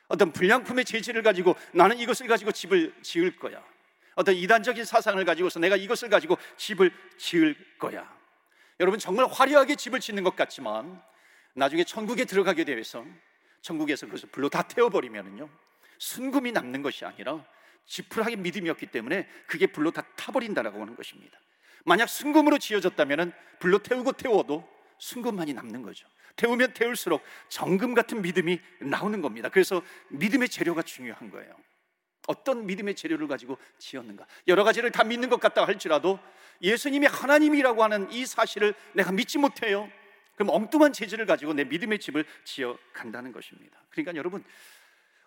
어떤 0.07 0.31
불량품의 0.31 0.85
재질을 0.85 1.23
가지고 1.23 1.55
나는 1.73 1.97
이것을 1.97 2.27
가지고 2.27 2.51
집을 2.51 2.93
지을 3.01 3.39
거야. 3.39 3.63
어떤 4.13 4.35
이단적인 4.35 4.85
사상을 4.85 5.25
가지고서 5.25 5.59
내가 5.59 5.75
이것을 5.75 6.09
가지고 6.11 6.37
집을 6.57 6.91
지을 7.17 7.55
거야. 7.79 8.14
여러분 8.79 8.99
정말 8.99 9.27
화려하게 9.27 9.75
집을 9.75 9.99
짓는 9.99 10.23
것 10.23 10.35
같지만 10.35 11.01
나중에 11.53 11.83
천국에 11.83 12.25
들어가게 12.25 12.63
되어서 12.65 13.05
천국에서 13.61 14.05
그것을 14.05 14.29
불로 14.29 14.49
다 14.49 14.63
태워버리면은요 14.63 15.49
순금이 15.97 16.51
남는 16.51 16.81
것이 16.81 17.05
아니라 17.05 17.45
지푸라기 17.85 18.35
믿음이었기 18.37 18.87
때문에 18.87 19.27
그게 19.47 19.67
불로 19.67 19.91
다 19.91 20.01
타버린다라고 20.15 20.81
하는 20.81 20.95
것입니다. 20.95 21.39
만약 21.85 22.09
순금으로 22.09 22.57
지어졌다면 22.57 23.31
불로 23.59 23.77
태우고 23.77 24.13
태워도 24.13 24.67
순금만이 24.97 25.53
남는 25.53 25.83
거죠. 25.83 26.07
태우면 26.35 26.73
태울수록 26.73 27.23
정금 27.47 27.93
같은 27.93 28.21
믿음이 28.21 28.59
나오는 28.81 29.21
겁니다. 29.21 29.49
그래서 29.49 29.81
믿음의 30.09 30.49
재료가 30.49 30.81
중요한 30.81 31.29
거예요. 31.29 31.55
어떤 32.27 32.65
믿음의 32.65 32.95
재료를 32.95 33.27
가지고 33.27 33.57
지었는가? 33.77 34.25
여러 34.47 34.63
가지를 34.63 34.91
다 34.91 35.03
믿는 35.03 35.29
것 35.29 35.39
같다 35.39 35.65
할지라도 35.65 36.19
예수님이 36.61 37.07
하나님이라고 37.07 37.83
하는 37.83 38.11
이 38.11 38.25
사실을 38.25 38.73
내가 38.93 39.11
믿지 39.11 39.37
못해요. 39.37 39.89
그럼 40.35 40.49
엉뚱한 40.49 40.93
재질을 40.93 41.25
가지고 41.25 41.53
내 41.53 41.63
믿음의 41.63 41.99
집을 41.99 42.25
지어 42.43 42.77
간다는 42.93 43.31
것입니다. 43.31 43.77
그러니까 43.89 44.15
여러분 44.15 44.43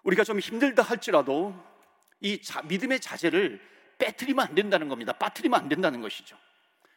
우리가 0.02 0.24
좀 0.24 0.38
힘들다 0.38 0.82
할지라도 0.82 1.54
이 2.20 2.40
자, 2.42 2.62
믿음의 2.62 3.00
자재를 3.00 3.60
빼뜨리면 3.98 4.46
안 4.48 4.54
된다는 4.54 4.88
겁니다. 4.88 5.12
빠뜨리면 5.12 5.58
안 5.58 5.68
된다는 5.68 6.00
것이죠. 6.00 6.36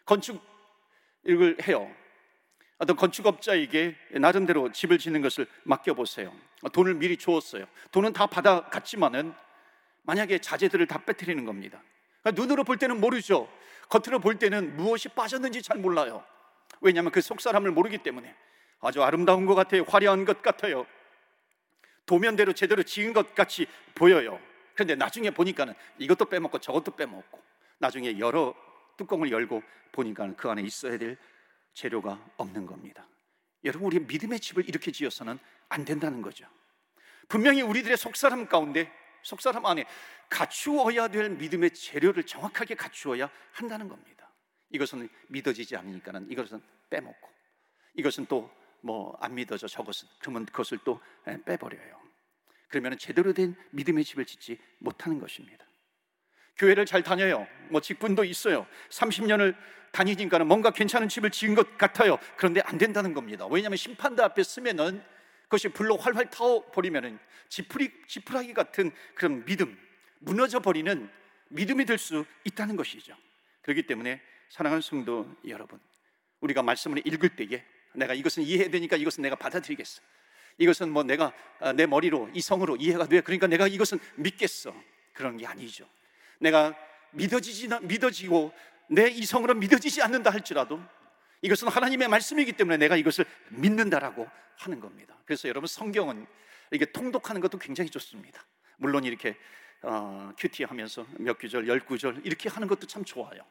건축을 0.05 1.57
해요. 1.67 1.93
어떤 2.77 2.95
건축업자에게 2.95 3.95
나름대로 4.19 4.71
집을 4.71 4.97
짓는 4.97 5.21
것을 5.21 5.45
맡겨보세요. 5.63 6.33
돈을 6.73 6.95
미리 6.95 7.17
주었어요. 7.17 7.65
돈은 7.91 8.13
다 8.13 8.25
받아갔지만은 8.25 9.33
만약에 10.03 10.39
자재들을 10.39 10.87
다 10.87 10.99
빼뜨리는 11.05 11.45
겁니다. 11.45 11.81
그러니까 12.21 12.41
눈으로 12.41 12.63
볼 12.63 12.77
때는 12.77 12.99
모르죠. 12.99 13.51
겉으로 13.89 14.19
볼 14.19 14.39
때는 14.39 14.75
무엇이 14.77 15.09
빠졌는지 15.09 15.61
잘 15.61 15.77
몰라요. 15.77 16.23
왜냐하면 16.79 17.11
그 17.11 17.21
속사람을 17.21 17.71
모르기 17.71 17.99
때문에 17.99 18.33
아주 18.79 19.03
아름다운 19.03 19.45
것 19.45 19.55
같아요. 19.55 19.83
화려한 19.87 20.25
것 20.25 20.41
같아요. 20.41 20.85
도면대로 22.05 22.53
제대로 22.53 22.83
지은 22.83 23.13
것 23.13 23.35
같이 23.35 23.67
보여요. 23.95 24.39
그런데 24.73 24.95
나중에 24.95 25.29
보니까는 25.31 25.73
이것도 25.99 26.25
빼먹고 26.25 26.59
저것도 26.59 26.95
빼먹고 26.95 27.41
나중에 27.77 28.17
여러 28.19 28.55
뚜껑을 28.97 29.31
열고 29.31 29.61
보니까 29.91 30.33
그 30.35 30.49
안에 30.49 30.61
있어야 30.61 30.97
될 30.97 31.17
재료가 31.73 32.19
없는 32.37 32.65
겁니다. 32.65 33.07
여러분 33.63 33.87
우리 33.87 33.99
믿음의 33.99 34.39
집을 34.39 34.67
이렇게 34.67 34.91
지어서는 34.91 35.37
안 35.69 35.85
된다는 35.85 36.21
거죠. 36.21 36.45
분명히 37.27 37.61
우리들의 37.61 37.95
속사람 37.97 38.47
가운데 38.47 38.91
속사람 39.23 39.65
안에 39.65 39.85
갖추어야 40.29 41.07
될 41.09 41.29
믿음의 41.29 41.71
재료를 41.71 42.23
정확하게 42.25 42.75
갖추어야 42.75 43.29
한다는 43.51 43.89
겁니다. 43.89 44.29
이것은 44.69 45.09
믿어지지 45.27 45.75
않으니까는 45.75 46.31
이것은 46.31 46.61
빼먹고 46.89 47.29
이것은 47.95 48.25
또 48.27 48.61
뭐 48.81 49.15
안 49.19 49.35
믿어져 49.35 49.67
저것은 49.67 50.07
그러면 50.19 50.45
그것을 50.45 50.79
또 50.83 50.99
빼버려요. 51.45 52.01
그러면 52.67 52.97
제대로 52.97 53.33
된 53.33 53.55
믿음의 53.71 54.03
집을 54.03 54.25
짓지 54.25 54.59
못하는 54.79 55.19
것입니다. 55.19 55.65
교회를 56.57 56.85
잘 56.85 57.03
다녀요. 57.03 57.47
뭐 57.69 57.81
직분도 57.81 58.23
있어요. 58.23 58.65
30년을 58.89 59.55
다니니까는 59.91 60.47
뭔가 60.47 60.71
괜찮은 60.71 61.09
집을 61.09 61.31
지은 61.31 61.53
것 61.53 61.77
같아요. 61.77 62.17
그런데 62.37 62.61
안 62.61 62.77
된다는 62.77 63.13
겁니다. 63.13 63.45
왜냐하면 63.45 63.77
심판대 63.77 64.23
앞에 64.23 64.41
쓰면은 64.43 65.03
그것이 65.51 65.67
불로 65.67 65.97
활활 65.97 66.29
타워 66.29 66.65
버리면은 66.71 67.19
지푸리 67.49 67.91
지푸라기 68.07 68.53
같은 68.53 68.89
그런 69.15 69.43
믿음 69.43 69.77
무너져 70.19 70.61
버리는 70.61 71.09
믿음이 71.49 71.83
될 71.83 71.97
수 71.97 72.25
있다는 72.45 72.77
것이죠. 72.77 73.17
그렇기 73.61 73.83
때문에 73.83 74.21
사랑하는 74.47 74.81
성도 74.81 75.27
여러분, 75.45 75.77
우리가 76.39 76.63
말씀을 76.63 77.05
읽을 77.05 77.35
때에 77.35 77.65
내가 77.93 78.13
이것은 78.13 78.43
이해해야 78.43 78.69
되니까 78.69 78.95
이것은 78.95 79.23
내가 79.23 79.35
받아들이겠어. 79.35 80.01
이것은 80.57 80.89
뭐 80.89 81.03
내가 81.03 81.33
아, 81.59 81.73
내 81.73 81.85
머리로 81.85 82.29
이성으로 82.33 82.77
이해가 82.77 83.07
돼. 83.07 83.19
그러니까 83.19 83.47
내가 83.47 83.67
이것은 83.67 83.99
믿겠어. 84.15 84.73
그런 85.11 85.35
게 85.35 85.45
아니죠. 85.45 85.85
내가 86.39 86.73
믿어지지 87.11 87.67
믿어지고 87.81 88.53
내 88.87 89.09
이성으로 89.09 89.55
믿어지지 89.55 90.01
않는다 90.01 90.29
할지라도 90.29 90.81
이것은 91.41 91.67
하나님의 91.67 92.07
말씀이기 92.07 92.53
때문에 92.53 92.77
내가 92.77 92.95
이것을 92.95 93.25
믿는다라고 93.49 94.27
하는 94.57 94.79
겁니다. 94.79 95.17
그래서 95.25 95.47
여러분 95.47 95.67
성경은 95.67 96.27
이게 96.71 96.85
통독하는 96.85 97.41
것도 97.41 97.57
굉장히 97.57 97.89
좋습니다. 97.89 98.45
물론 98.77 99.03
이렇게 99.03 99.35
어, 99.81 100.31
큐티 100.37 100.63
하면서 100.63 101.05
몇 101.17 101.39
구절, 101.39 101.67
열 101.67 101.79
구절 101.79 102.21
이렇게 102.23 102.49
하는 102.49 102.67
것도 102.67 102.87
참 102.87 103.03
좋아요. 103.03 103.41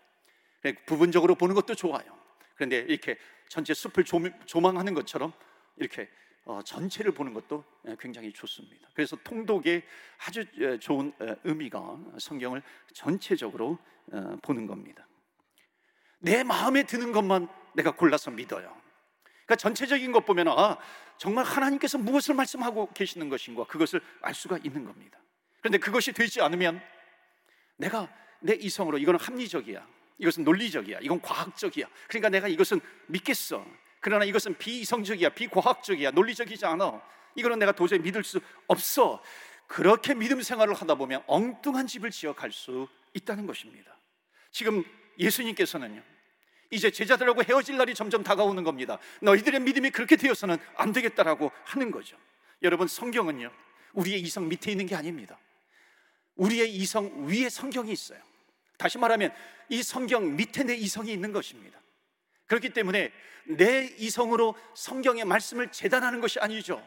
부분적으로 0.86 1.34
보는 1.34 1.54
것도 1.54 1.74
좋아요. 1.74 2.18
그런데 2.54 2.78
이렇게 2.80 3.16
전체 3.48 3.74
숲을 3.74 4.04
조망하는 4.46 4.94
것처럼 4.94 5.32
이렇게 5.76 6.08
어, 6.44 6.60
전체를 6.62 7.12
보는 7.12 7.34
것도 7.34 7.64
굉장히 7.98 8.32
좋습니다. 8.32 8.88
그래서 8.94 9.16
통독의 9.24 9.82
아주 10.26 10.44
좋은 10.78 11.12
의미가 11.44 11.98
성경을 12.18 12.62
전체적으로 12.92 13.78
어, 14.12 14.36
보는 14.42 14.66
겁니다. 14.66 15.06
내 16.18 16.44
마음에 16.44 16.82
드는 16.82 17.12
것만 17.12 17.48
내가 17.74 17.90
골라서 17.92 18.30
믿어요. 18.30 18.74
그러니까 19.46 19.56
전체적인 19.56 20.12
것 20.12 20.24
보면 20.24 20.48
아 20.48 20.78
정말 21.18 21.44
하나님께서 21.44 21.98
무엇을 21.98 22.34
말씀하고 22.34 22.92
계시는 22.92 23.28
것인가 23.28 23.64
그것을 23.64 24.00
알 24.22 24.34
수가 24.34 24.58
있는 24.62 24.84
겁니다. 24.84 25.18
그런데 25.60 25.78
그것이 25.78 26.12
되지 26.12 26.40
않으면 26.40 26.80
내가 27.76 28.08
내 28.40 28.54
이성으로 28.54 28.98
이거는 28.98 29.20
합리적이야. 29.20 29.86
이것은 30.18 30.44
논리적이야. 30.44 31.00
이건 31.02 31.20
과학적이야. 31.20 31.86
그러니까 32.08 32.28
내가 32.28 32.48
이것은 32.48 32.80
믿겠어. 33.06 33.64
그러나 34.00 34.24
이것은 34.24 34.56
비이성적이야. 34.58 35.30
비과학적이야. 35.30 36.10
논리적이지 36.12 36.64
않아. 36.66 37.02
이거는 37.34 37.58
내가 37.58 37.72
도저히 37.72 37.98
믿을 37.98 38.24
수 38.24 38.40
없어. 38.66 39.22
그렇게 39.66 40.14
믿음 40.14 40.42
생활을 40.42 40.74
하다 40.74 40.94
보면 40.96 41.22
엉뚱한 41.26 41.86
집을 41.86 42.10
지어 42.10 42.34
갈 42.34 42.50
수 42.50 42.88
있다는 43.14 43.46
것입니다. 43.46 43.96
지금 44.50 44.84
예수님께서는요. 45.18 46.02
이제 46.70 46.90
제자들하고 46.90 47.42
헤어질 47.42 47.76
날이 47.76 47.94
점점 47.94 48.22
다가오는 48.22 48.62
겁니다. 48.62 48.98
너희들의 49.20 49.60
믿음이 49.60 49.90
그렇게 49.90 50.16
되어서는 50.16 50.56
안 50.76 50.92
되겠다라고 50.92 51.50
하는 51.64 51.90
거죠. 51.90 52.16
여러분 52.62 52.86
성경은요. 52.86 53.50
우리의 53.94 54.20
이성 54.20 54.48
밑에 54.48 54.70
있는 54.70 54.86
게 54.86 54.94
아닙니다. 54.94 55.38
우리의 56.36 56.74
이성 56.74 57.26
위에 57.26 57.48
성경이 57.48 57.90
있어요. 57.92 58.20
다시 58.78 58.98
말하면 58.98 59.34
이 59.68 59.82
성경 59.82 60.36
밑에 60.36 60.62
내 60.64 60.74
이성이 60.74 61.12
있는 61.12 61.32
것입니다. 61.32 61.78
그렇기 62.46 62.70
때문에 62.70 63.12
내 63.44 63.92
이성으로 63.98 64.54
성경의 64.74 65.24
말씀을 65.24 65.72
재단하는 65.72 66.20
것이 66.20 66.38
아니죠. 66.38 66.82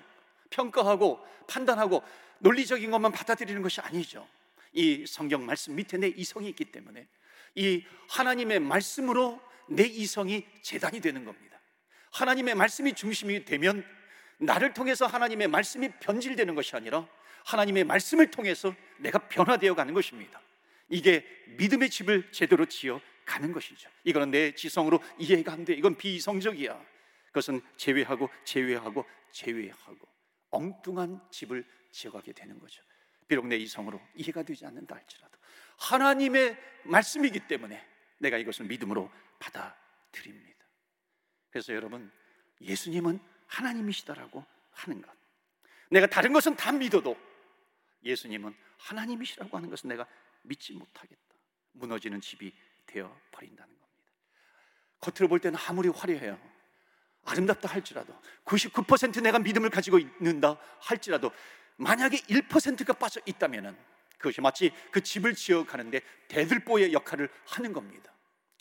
평가하고 0.49 1.19
판단하고 1.47 2.03
논리적인 2.39 2.89
것만 2.89 3.11
받아들이는 3.11 3.61
것이 3.61 3.81
아니죠. 3.81 4.27
이 4.71 5.05
성경 5.05 5.45
말씀 5.45 5.75
밑에 5.75 5.97
내 5.97 6.07
이성이 6.07 6.49
있기 6.49 6.65
때문에 6.65 7.07
이 7.55 7.83
하나님의 8.09 8.59
말씀으로 8.59 9.41
내 9.67 9.83
이성이 9.83 10.45
재단이 10.61 10.99
되는 10.99 11.25
겁니다. 11.25 11.59
하나님의 12.11 12.55
말씀이 12.55 12.93
중심이 12.93 13.43
되면 13.45 13.85
나를 14.37 14.73
통해서 14.73 15.05
하나님의 15.05 15.47
말씀이 15.47 15.89
변질되는 15.99 16.55
것이 16.55 16.75
아니라 16.75 17.07
하나님의 17.45 17.83
말씀을 17.83 18.31
통해서 18.31 18.73
내가 18.99 19.19
변화되어 19.27 19.75
가는 19.75 19.93
것입니다. 19.93 20.41
이게 20.89 21.25
믿음의 21.57 21.89
집을 21.89 22.31
제대로 22.31 22.65
지어 22.65 23.01
가는 23.25 23.51
것이죠. 23.51 23.89
이거는 24.03 24.31
내 24.31 24.53
지성으로 24.53 24.99
이해가 25.17 25.53
안 25.53 25.65
돼. 25.65 25.73
이건 25.73 25.95
비이성적이야. 25.95 26.79
그것은 27.27 27.61
제외하고 27.77 28.29
제외하고 28.43 29.05
제외하고 29.31 30.07
엉뚱한 30.51 31.19
집을 31.31 31.65
지어가게 31.91 32.33
되는 32.33 32.59
거죠. 32.59 32.83
비록 33.27 33.47
내 33.47 33.55
이성으로 33.57 33.99
이해가 34.15 34.43
되지 34.43 34.65
않는다 34.65 34.95
할지라도 34.95 35.37
하나님의 35.77 36.57
말씀이기 36.83 37.47
때문에 37.47 37.83
내가 38.23 38.37
이것을 38.37 38.65
믿음으로 38.65 39.11
받아들입니다. 39.39 40.65
그래서 41.51 41.73
여러분 41.73 42.11
예수님은 42.61 43.19
하나님이시다라고 43.47 44.43
하는 44.71 45.01
것. 45.01 45.11
내가 45.91 46.07
다른 46.07 46.33
것은 46.33 46.55
다 46.55 46.71
믿어도 46.71 47.15
예수님은 48.03 48.55
하나님이시라고 48.77 49.55
하는 49.55 49.69
것은 49.69 49.89
내가 49.89 50.07
믿지 50.41 50.73
못하겠다. 50.73 51.21
무너지는 51.73 52.21
집이 52.21 52.53
되어 52.85 53.15
버린다는 53.31 53.69
겁니다. 53.69 54.11
겉으로 54.99 55.27
볼 55.27 55.39
때는 55.39 55.59
아무리 55.67 55.89
화려해요. 55.89 56.39
아름답다 57.25 57.69
할지라도 57.69 58.13
99% 58.45 59.21
내가 59.21 59.39
믿음을 59.39 59.69
가지고 59.69 59.99
있는다 59.99 60.57
할지라도 60.79 61.31
만약에 61.77 62.17
1%가 62.17 62.93
빠져 62.93 63.21
있다면은 63.25 63.77
그것이 64.17 64.41
마치 64.41 64.71
그 64.91 65.01
집을 65.01 65.35
지어 65.35 65.65
가는데 65.65 66.01
대들보의 66.29 66.93
역할을 66.93 67.29
하는 67.45 67.73
겁니다. 67.73 68.12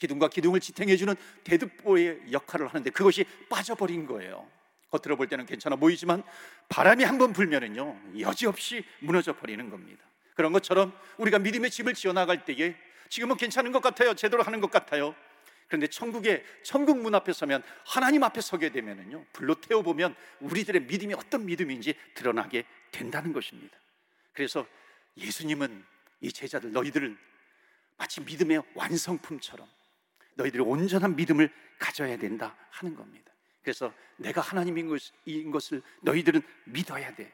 기둥과 0.03 0.29
기둥을 0.29 0.59
지탱해 0.59 0.97
주는 0.97 1.15
대들보의 1.45 2.33
역할을 2.33 2.67
하는데 2.67 2.91
그것이 2.91 3.25
빠져버린 3.49 4.07
거예요. 4.07 4.49
겉으로 4.91 5.17
볼 5.17 5.29
때는 5.29 5.47
괜찮아 5.47 5.77
보이지만 5.77 6.25
바람이 6.69 7.05
한번 7.05 7.33
불면은요 7.33 8.21
여지없이 8.21 8.85
무너져 8.99 9.33
버리는 9.35 9.71
겁니다. 9.71 10.05
그런 10.35 10.53
것처럼 10.53 10.93
우리가 11.19 11.39
믿음의 11.39 11.71
집을 11.71 11.95
지어 11.95 12.13
나갈 12.13 12.45
때에 12.45 12.75
지금은 13.09 13.37
괜찮은 13.37 13.71
것 13.71 13.81
같아요. 13.81 14.15
제대로 14.15 14.43
하는 14.43 14.61
것 14.61 14.71
같아요. 14.71 15.15
그런데 15.69 15.87
천국에 15.87 16.45
천국 16.65 16.99
문 17.01 17.15
앞에 17.15 17.33
서면 17.33 17.63
하나님 17.87 18.25
앞에 18.25 18.41
서게 18.41 18.71
되면은요 18.71 19.25
불로 19.33 19.55
태워 19.55 19.83
보면 19.83 20.17
우리들의 20.41 20.83
믿음이 20.83 21.15
어떤 21.15 21.47
믿음인지 21.47 21.95
드러나게 22.15 22.65
된다는 22.91 23.33
것입니다. 23.33 23.79
그래서 24.33 24.67
예수님은 25.17 25.85
이 26.23 26.33
제자들 26.33 26.73
너희들은 26.73 27.17
마치 27.97 28.21
믿음의 28.21 28.63
완성품처럼 28.75 29.67
너희들이 30.35 30.63
온전한 30.63 31.17
믿음을 31.17 31.53
가져야 31.79 32.17
된다 32.17 32.57
하는 32.71 32.95
겁니다. 32.95 33.33
그래서 33.63 33.93
내가 34.17 34.41
하나님인 34.41 34.89
것을 35.51 35.83
너희들은 36.03 36.43
믿어야 36.65 37.15
돼. 37.15 37.33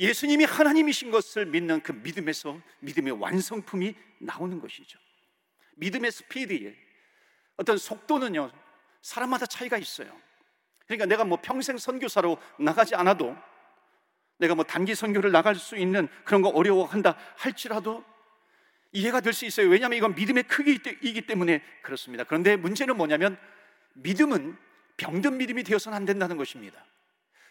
예수님이 0.00 0.44
하나님이신 0.44 1.10
것을 1.10 1.46
믿는 1.46 1.82
그 1.82 1.92
믿음에서 1.92 2.60
믿음의 2.80 3.20
완성품이 3.20 3.94
나오는 4.18 4.60
것이죠. 4.60 4.98
믿음의 5.76 6.12
스피드에 6.12 6.76
어떤 7.56 7.78
속도는요, 7.78 8.52
사람마다 9.02 9.46
차이가 9.46 9.76
있어요. 9.76 10.08
그러니까 10.86 11.06
내가 11.06 11.24
뭐 11.24 11.38
평생 11.40 11.76
선교사로 11.78 12.38
나가지 12.58 12.94
않아도 12.94 13.36
내가 14.38 14.54
뭐 14.54 14.64
단기 14.64 14.94
선교를 14.94 15.32
나갈 15.32 15.56
수 15.56 15.76
있는 15.76 16.08
그런 16.24 16.42
거 16.42 16.48
어려워한다 16.48 17.16
할지라도 17.36 18.04
이해가 18.92 19.20
될 19.20 19.32
수 19.32 19.44
있어요. 19.44 19.68
왜냐하면 19.68 19.98
이건 19.98 20.14
믿음의 20.14 20.44
크기이기 20.44 21.22
때문에 21.22 21.62
그렇습니다. 21.82 22.24
그런데 22.24 22.56
문제는 22.56 22.96
뭐냐면 22.96 23.38
믿음은 23.94 24.56
병든 24.96 25.38
믿음이 25.38 25.62
되어서는 25.64 25.96
안 25.96 26.04
된다는 26.04 26.36
것입니다. 26.36 26.84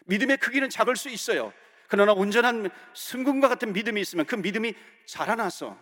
믿음의 0.06 0.38
크기는 0.38 0.68
작을 0.68 0.96
수 0.96 1.08
있어요. 1.08 1.52
그러나 1.86 2.12
온전한 2.12 2.68
승군과 2.94 3.48
같은 3.48 3.72
믿음이 3.72 4.00
있으면 4.00 4.26
그 4.26 4.34
믿음이 4.34 4.74
자라나서 5.06 5.78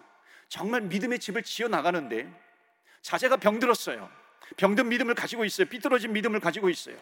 정말 0.48 0.82
믿음의 0.82 1.18
집을 1.18 1.42
지어 1.42 1.68
나가는데 1.68 2.30
자제가 3.02 3.38
병들었어요. 3.38 4.08
병든 4.56 4.88
믿음을 4.88 5.14
가지고 5.14 5.44
있어요. 5.44 5.66
삐뚤어진 5.68 6.12
믿음을 6.12 6.38
가지고 6.38 6.68
있어요. 6.68 6.96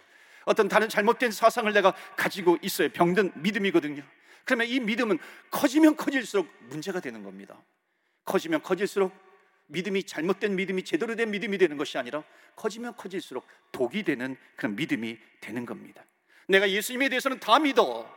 어떤 0.46 0.68
다른 0.68 0.88
잘못된 0.88 1.30
사상을 1.30 1.70
내가 1.72 1.92
가지고 2.16 2.58
있어요. 2.62 2.88
병든 2.90 3.32
믿음이거든요. 3.36 4.02
그러면 4.44 4.66
이 4.66 4.80
믿음은 4.80 5.18
커지면 5.50 5.96
커질수록 5.96 6.50
문제가 6.68 7.00
되는 7.00 7.22
겁니다. 7.22 7.58
커지면 8.24 8.62
커질수록 8.62 9.12
믿음이 9.66 10.04
잘못된 10.04 10.56
믿음이 10.56 10.84
제대로 10.84 11.16
된 11.16 11.30
믿음이 11.30 11.58
되는 11.58 11.76
것이 11.76 11.96
아니라 11.98 12.22
커지면 12.56 12.96
커질수록 12.96 13.46
독이 13.72 14.02
되는 14.02 14.36
그런 14.56 14.76
믿음이 14.76 15.18
되는 15.40 15.66
겁니다. 15.66 16.04
내가 16.48 16.70
예수님에 16.70 17.08
대해서는 17.08 17.40
다 17.40 17.58
믿어. 17.58 18.08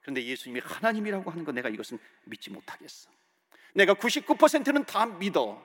그런데 0.00 0.24
예수님이 0.24 0.60
하나님이라고 0.64 1.30
하는 1.30 1.44
건 1.44 1.54
내가 1.54 1.68
이것은 1.68 1.98
믿지 2.24 2.50
못하겠어. 2.50 3.10
내가 3.74 3.94
99%는 3.94 4.84
다 4.84 5.04
믿어. 5.04 5.62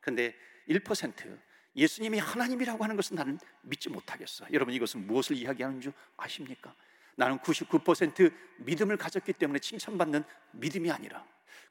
그런데 0.00 0.34
1% 0.68 1.38
예수님이 1.76 2.18
하나님이라고 2.18 2.82
하는 2.82 2.96
것은 2.96 3.16
나는 3.16 3.38
믿지 3.62 3.88
못하겠어. 3.88 4.46
여러분 4.52 4.74
이것은 4.74 5.06
무엇을 5.06 5.36
이야기하는 5.36 5.80
줄 5.80 5.92
아십니까? 6.16 6.74
나는 7.16 7.38
99% 7.38 8.32
믿음을 8.58 8.96
가졌기 8.96 9.32
때문에 9.34 9.60
칭찬받는 9.60 10.24
믿음이 10.52 10.90
아니라 10.90 11.24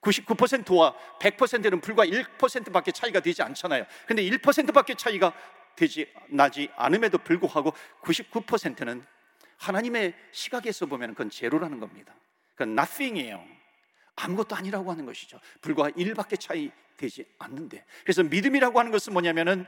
99%와 0.03 0.95
100%는 1.19 1.81
불과 1.81 2.05
1%밖에 2.05 2.91
차이가 2.91 3.19
되지 3.19 3.41
않잖아요. 3.41 3.85
근데 4.05 4.23
1%밖에 4.23 4.95
차이가 4.95 5.33
되지 5.75 6.11
나지 6.29 6.69
않음에도 6.75 7.17
불구하고 7.17 7.73
99%는 8.01 9.05
하나님의 9.57 10.13
시각에서 10.31 10.85
보면 10.85 11.11
그건 11.11 11.29
제로라는 11.29 11.79
겁니다. 11.79 12.13
그건 12.53 12.77
nothing이에요. 12.77 13.43
아무것도 14.15 14.55
아니라고 14.55 14.91
하는 14.91 15.05
것이죠. 15.05 15.39
불과 15.61 15.89
1밖에 15.89 16.39
차이 16.39 16.71
되지 16.97 17.25
않는데. 17.39 17.83
그래서 18.03 18.23
믿음이라고 18.23 18.77
하는 18.77 18.91
것은 18.91 19.13
뭐냐면은 19.13 19.65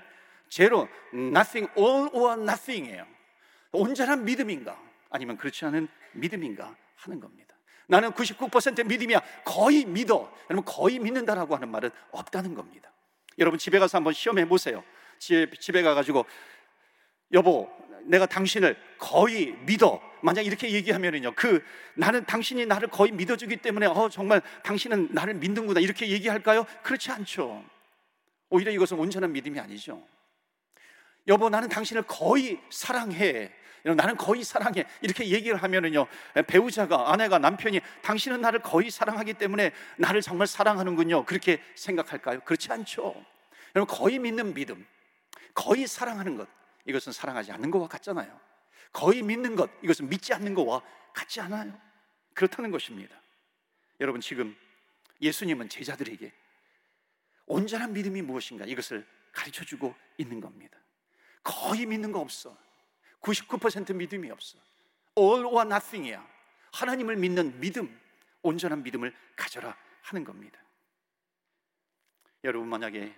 제로, 0.49 0.87
nothing, 1.13 1.71
all 1.77 2.09
or 2.13 2.39
nothing이에요. 2.39 3.07
온전한 3.71 4.23
믿음인가? 4.25 4.79
아니면 5.09 5.37
그렇지 5.37 5.65
않은 5.65 5.87
믿음인가? 6.13 6.75
하는 6.97 7.19
겁니다. 7.19 7.54
나는 7.87 8.11
99% 8.11 8.85
믿음이야. 8.85 9.21
거의 9.43 9.85
믿어. 9.85 10.31
여러분, 10.49 10.65
거의 10.65 10.99
믿는다라고 10.99 11.55
하는 11.55 11.69
말은 11.69 11.89
없다는 12.11 12.53
겁니다. 12.53 12.91
여러분, 13.37 13.59
집에 13.59 13.79
가서 13.79 13.97
한번 13.97 14.13
시험해 14.13 14.47
보세요. 14.47 14.83
집에, 15.19 15.49
집에 15.59 15.81
가가지고, 15.81 16.25
여보, 17.33 17.69
내가 18.05 18.25
당신을 18.25 18.77
거의 18.97 19.53
믿어. 19.65 20.01
만약 20.21 20.45
이렇게 20.45 20.71
얘기하면은요, 20.71 21.33
그 21.35 21.63
나는 21.95 22.25
당신이 22.25 22.65
나를 22.65 22.87
거의 22.87 23.11
믿어주기 23.11 23.57
때문에 23.57 23.85
어 23.85 24.09
정말 24.09 24.41
당신은 24.63 25.09
나를 25.11 25.35
믿는구나 25.35 25.79
이렇게 25.79 26.09
얘기할까요? 26.09 26.65
그렇지 26.83 27.11
않죠. 27.11 27.63
오히려 28.49 28.71
이것은 28.71 28.97
온전한 28.97 29.31
믿음이 29.31 29.59
아니죠. 29.59 30.01
여보, 31.27 31.49
나는 31.49 31.69
당신을 31.69 32.03
거의 32.03 32.59
사랑해. 32.69 33.51
나는 33.93 34.17
거의 34.17 34.43
사랑해. 34.43 34.85
이렇게 35.01 35.27
얘기를 35.27 35.61
하면은요, 35.61 36.07
배우자가, 36.47 37.11
아내가, 37.13 37.37
남편이 37.37 37.81
당신은 38.01 38.41
나를 38.41 38.59
거의 38.61 38.89
사랑하기 38.89 39.35
때문에 39.35 39.71
나를 39.97 40.21
정말 40.21 40.47
사랑하는군요. 40.47 41.25
그렇게 41.25 41.61
생각할까요? 41.75 42.39
그렇지 42.41 42.71
않죠. 42.71 43.13
여러분, 43.75 43.95
거의 43.95 44.17
믿는 44.17 44.55
믿음, 44.55 44.87
거의 45.53 45.85
사랑하는 45.85 46.35
것, 46.35 46.47
이것은 46.85 47.13
사랑하지 47.13 47.51
않는 47.51 47.69
것과 47.69 47.87
같잖아요. 47.87 48.39
거의 48.91 49.21
믿는 49.21 49.55
것, 49.55 49.69
이것은 49.83 50.09
믿지 50.09 50.33
않는 50.33 50.55
것과 50.55 50.81
같지 51.13 51.41
않아요. 51.41 51.79
그렇다는 52.33 52.71
것입니다. 52.71 53.15
여러분, 53.99 54.19
지금 54.19 54.55
예수님은 55.21 55.69
제자들에게 55.69 56.31
온전한 57.45 57.93
믿음이 57.93 58.23
무엇인가 58.23 58.65
이것을 58.65 59.05
가르쳐 59.31 59.63
주고 59.63 59.93
있는 60.17 60.41
겁니다. 60.41 60.77
거의 61.43 61.85
믿는 61.85 62.11
거 62.11 62.19
없어. 62.19 62.57
99% 63.25 63.95
믿음이 63.95 64.29
없어. 64.29 64.57
All 65.17 65.45
or 65.45 65.61
nothing이야. 65.61 66.25
하나님을 66.73 67.15
믿는 67.15 67.59
믿음, 67.59 67.99
온전한 68.41 68.83
믿음을 68.83 69.15
가져라 69.35 69.75
하는 70.01 70.23
겁니다. 70.23 70.61
여러분 72.43 72.69
만약에 72.69 73.15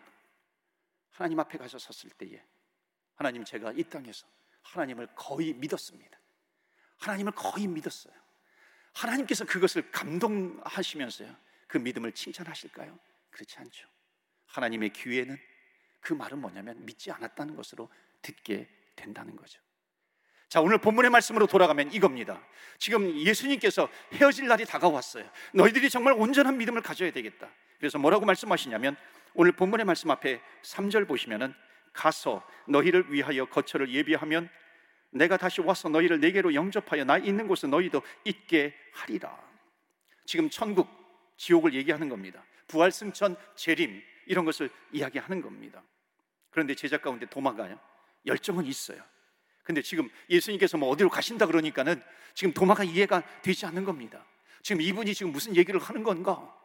하나님 1.11 1.39
앞에 1.39 1.57
가서 1.57 1.77
섰을 1.77 2.11
때에 2.11 2.41
하나님 3.15 3.43
제가 3.43 3.73
이 3.73 3.83
땅에서 3.83 4.25
하나님을 4.61 5.07
거의 5.15 5.53
믿었습니다. 5.53 6.17
하나님을 6.99 7.33
거의 7.33 7.67
믿었어요. 7.67 8.13
하나님께서 8.93 9.45
그것을 9.45 9.91
감동하시면서요. 9.91 11.35
그 11.67 11.77
믿음을 11.77 12.13
칭찬하실까요? 12.13 12.97
그렇지 13.31 13.57
않죠. 13.57 13.87
하나님의 14.45 14.93
귀에는 14.93 15.37
그 15.99 16.13
말은 16.13 16.39
뭐냐면 16.39 16.85
믿지 16.85 17.11
않았다는 17.11 17.55
것으로 17.55 17.91
듣게 18.21 18.69
된다는 18.95 19.35
거죠. 19.35 19.59
자, 20.49 20.61
오늘 20.61 20.77
본문의 20.77 21.11
말씀으로 21.11 21.45
돌아가면 21.45 21.91
이겁니다. 21.91 22.41
지금 22.77 23.13
예수님께서 23.19 23.89
헤어질 24.13 24.47
날이 24.47 24.65
다가왔어요. 24.65 25.29
너희들이 25.53 25.89
정말 25.89 26.13
온전한 26.13 26.57
믿음을 26.57 26.81
가져야 26.81 27.11
되겠다. 27.11 27.49
그래서 27.79 27.97
뭐라고 27.97 28.25
말씀하시냐면 28.25 28.95
오늘 29.33 29.51
본문의 29.51 29.85
말씀 29.85 30.09
앞에 30.09 30.41
3절 30.63 31.07
보시면은 31.07 31.53
가서 31.91 32.47
너희를 32.67 33.11
위하여 33.11 33.45
거처를 33.45 33.93
예비하면 33.93 34.49
내가 35.11 35.35
다시 35.35 35.61
와서 35.61 35.89
너희를 35.89 36.19
내게로 36.19 36.53
영접하여 36.53 37.03
나 37.03 37.17
있는 37.17 37.47
곳에 37.47 37.67
너희도 37.67 38.01
있게 38.23 38.73
하리라. 38.93 39.37
지금 40.25 40.49
천국, 40.49 40.87
지옥을 41.37 41.73
얘기하는 41.73 42.07
겁니다. 42.07 42.43
부활, 42.67 42.91
승천, 42.91 43.35
재림 43.55 44.01
이런 44.27 44.45
것을 44.45 44.69
이야기하는 44.91 45.41
겁니다. 45.41 45.83
그런데 46.51 46.75
제자 46.75 46.97
가운데 46.97 47.25
도마가요. 47.25 47.79
열정은 48.25 48.65
있어요. 48.65 49.01
근데 49.67 49.81
지금 49.81 50.09
예수님께서 50.29 50.77
뭐 50.77 50.87
어디로 50.91 51.09
가신다 51.09 51.45
그러니까는 51.45 52.01
지금 52.33 52.53
도마가 52.53 52.85
이해가 52.85 53.21
되지 53.41 53.65
않는 53.65 53.83
겁니다. 53.83 54.25
지금 54.63 54.81
이분이 54.81 55.13
지금 55.13 55.33
무슨 55.33 55.57
얘기를 55.57 55.77
하는 55.77 56.03
건가? 56.03 56.55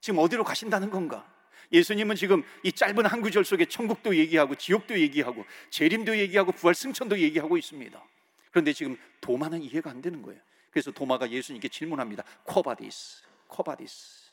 지금 0.00 0.20
어디로 0.20 0.42
가신다는 0.42 0.88
건가? 0.88 1.30
예수님은 1.70 2.16
지금 2.16 2.42
이 2.62 2.72
짧은 2.72 3.04
한 3.04 3.20
구절 3.20 3.44
속에 3.44 3.66
천국도 3.66 4.16
얘기하고 4.16 4.54
지옥도 4.54 4.98
얘기하고 4.98 5.44
재림도 5.68 6.16
얘기하고 6.16 6.52
부활 6.52 6.74
승천도 6.74 7.18
얘기하고 7.18 7.58
있습니다. 7.58 8.02
그런데 8.50 8.72
지금 8.72 8.96
도마는 9.20 9.62
이해가 9.62 9.90
안 9.90 10.00
되는 10.00 10.22
거예요. 10.22 10.40
그래서 10.70 10.90
도마가 10.90 11.30
예수님께 11.30 11.68
질문합니다. 11.68 12.24
Quo 12.44 12.70
vadis, 12.70 13.22
quo 13.48 13.75
vadis. 13.75 14.30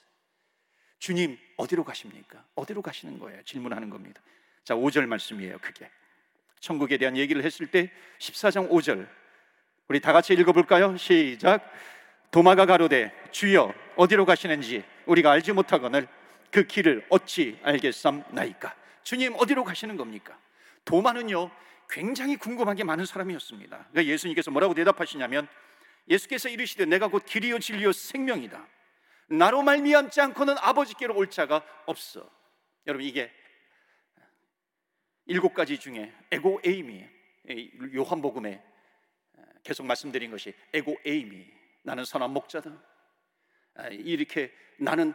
주님 0.99 1.37
어디로 1.57 1.83
가십니까? 1.83 2.45
어디로 2.55 2.81
가시는 2.81 3.19
거예요? 3.19 3.43
질문하는 3.43 3.89
겁니다. 3.89 4.21
자, 4.63 4.75
5절 4.75 5.07
말씀이에요. 5.07 5.57
그게. 5.59 5.89
천국에 6.63 6.97
대한 6.97 7.17
얘기를 7.17 7.43
했을 7.43 7.67
때 7.67 7.91
14장 8.19 8.69
5절. 8.69 9.05
우리 9.89 9.99
다 9.99 10.13
같이 10.13 10.33
읽어볼까요? 10.33 10.95
시작. 10.95 11.69
도마가 12.31 12.65
가로되 12.65 13.11
주여 13.31 13.73
어디로 13.97 14.25
가시는지 14.25 14.81
우리가 15.05 15.29
알지 15.31 15.51
못하거늘 15.51 16.07
그 16.51 16.63
길을 16.63 17.05
어찌 17.09 17.59
알겠삼나이까? 17.63 18.73
주님 19.03 19.35
어디로 19.35 19.65
가시는 19.65 19.97
겁니까? 19.97 20.39
도마는요 20.85 21.51
굉장히 21.89 22.37
궁금한 22.37 22.77
게 22.77 22.85
많은 22.85 23.05
사람이었습니다. 23.05 23.87
그러니까 23.91 24.05
예수님께서 24.05 24.49
뭐라고 24.49 24.73
대답하시냐면 24.73 25.49
예수께서 26.07 26.47
이르시되 26.47 26.85
내가 26.85 27.09
곧 27.09 27.25
길이요 27.25 27.59
진리요 27.59 27.91
생명이다. 27.91 28.65
나로 29.27 29.63
말미암지 29.63 30.21
않고는 30.21 30.55
아버지께로 30.59 31.13
올 31.13 31.29
자가 31.29 31.61
없어. 31.87 32.25
여러분 32.87 33.05
이게 33.05 33.29
일곱 35.25 35.53
가지 35.53 35.77
중에 35.77 36.13
에고 36.31 36.59
에임이 36.63 37.05
요한복음에 37.95 38.61
계속 39.63 39.85
말씀드린 39.85 40.31
것이 40.31 40.53
에고 40.73 40.97
에임이 41.05 41.45
나는 41.83 42.05
선한 42.05 42.31
목자다. 42.31 42.71
아, 43.75 43.87
이렇게 43.87 44.51
나는 44.77 45.13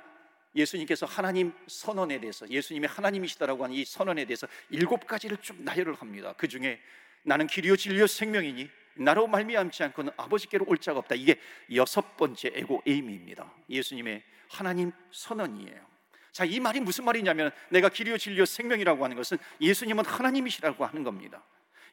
예수님께서 0.54 1.06
하나님 1.06 1.52
선언에 1.66 2.20
대해서 2.20 2.48
예수님이 2.48 2.86
하나님이시다라고 2.86 3.64
하는 3.64 3.76
이 3.76 3.84
선언에 3.84 4.24
대해서 4.24 4.46
일곱 4.70 5.06
가지를 5.06 5.36
쭉 5.38 5.60
나열을 5.62 5.94
합니다. 5.94 6.34
그 6.36 6.48
중에 6.48 6.80
나는 7.22 7.46
길이요 7.46 7.76
진리요 7.76 8.06
생명이니 8.06 8.68
나로 8.96 9.26
말미암지 9.26 9.82
않고는 9.84 10.12
아버지께로 10.16 10.64
올 10.68 10.78
자가 10.78 10.98
없다. 11.00 11.14
이게 11.14 11.38
여섯 11.74 12.16
번째 12.16 12.50
에고 12.54 12.82
에임입니다. 12.86 13.52
예수님의 13.68 14.22
하나님 14.48 14.92
선언이에요. 15.12 15.86
자, 16.32 16.44
이 16.44 16.60
말이 16.60 16.80
무슨 16.80 17.04
말이냐면 17.04 17.50
내가 17.68 17.88
길이요 17.88 18.18
진리요 18.18 18.44
생명이라고 18.44 19.02
하는 19.02 19.16
것은 19.16 19.38
예수님은 19.60 20.04
하나님이시라고 20.04 20.84
하는 20.84 21.04
겁니다. 21.04 21.42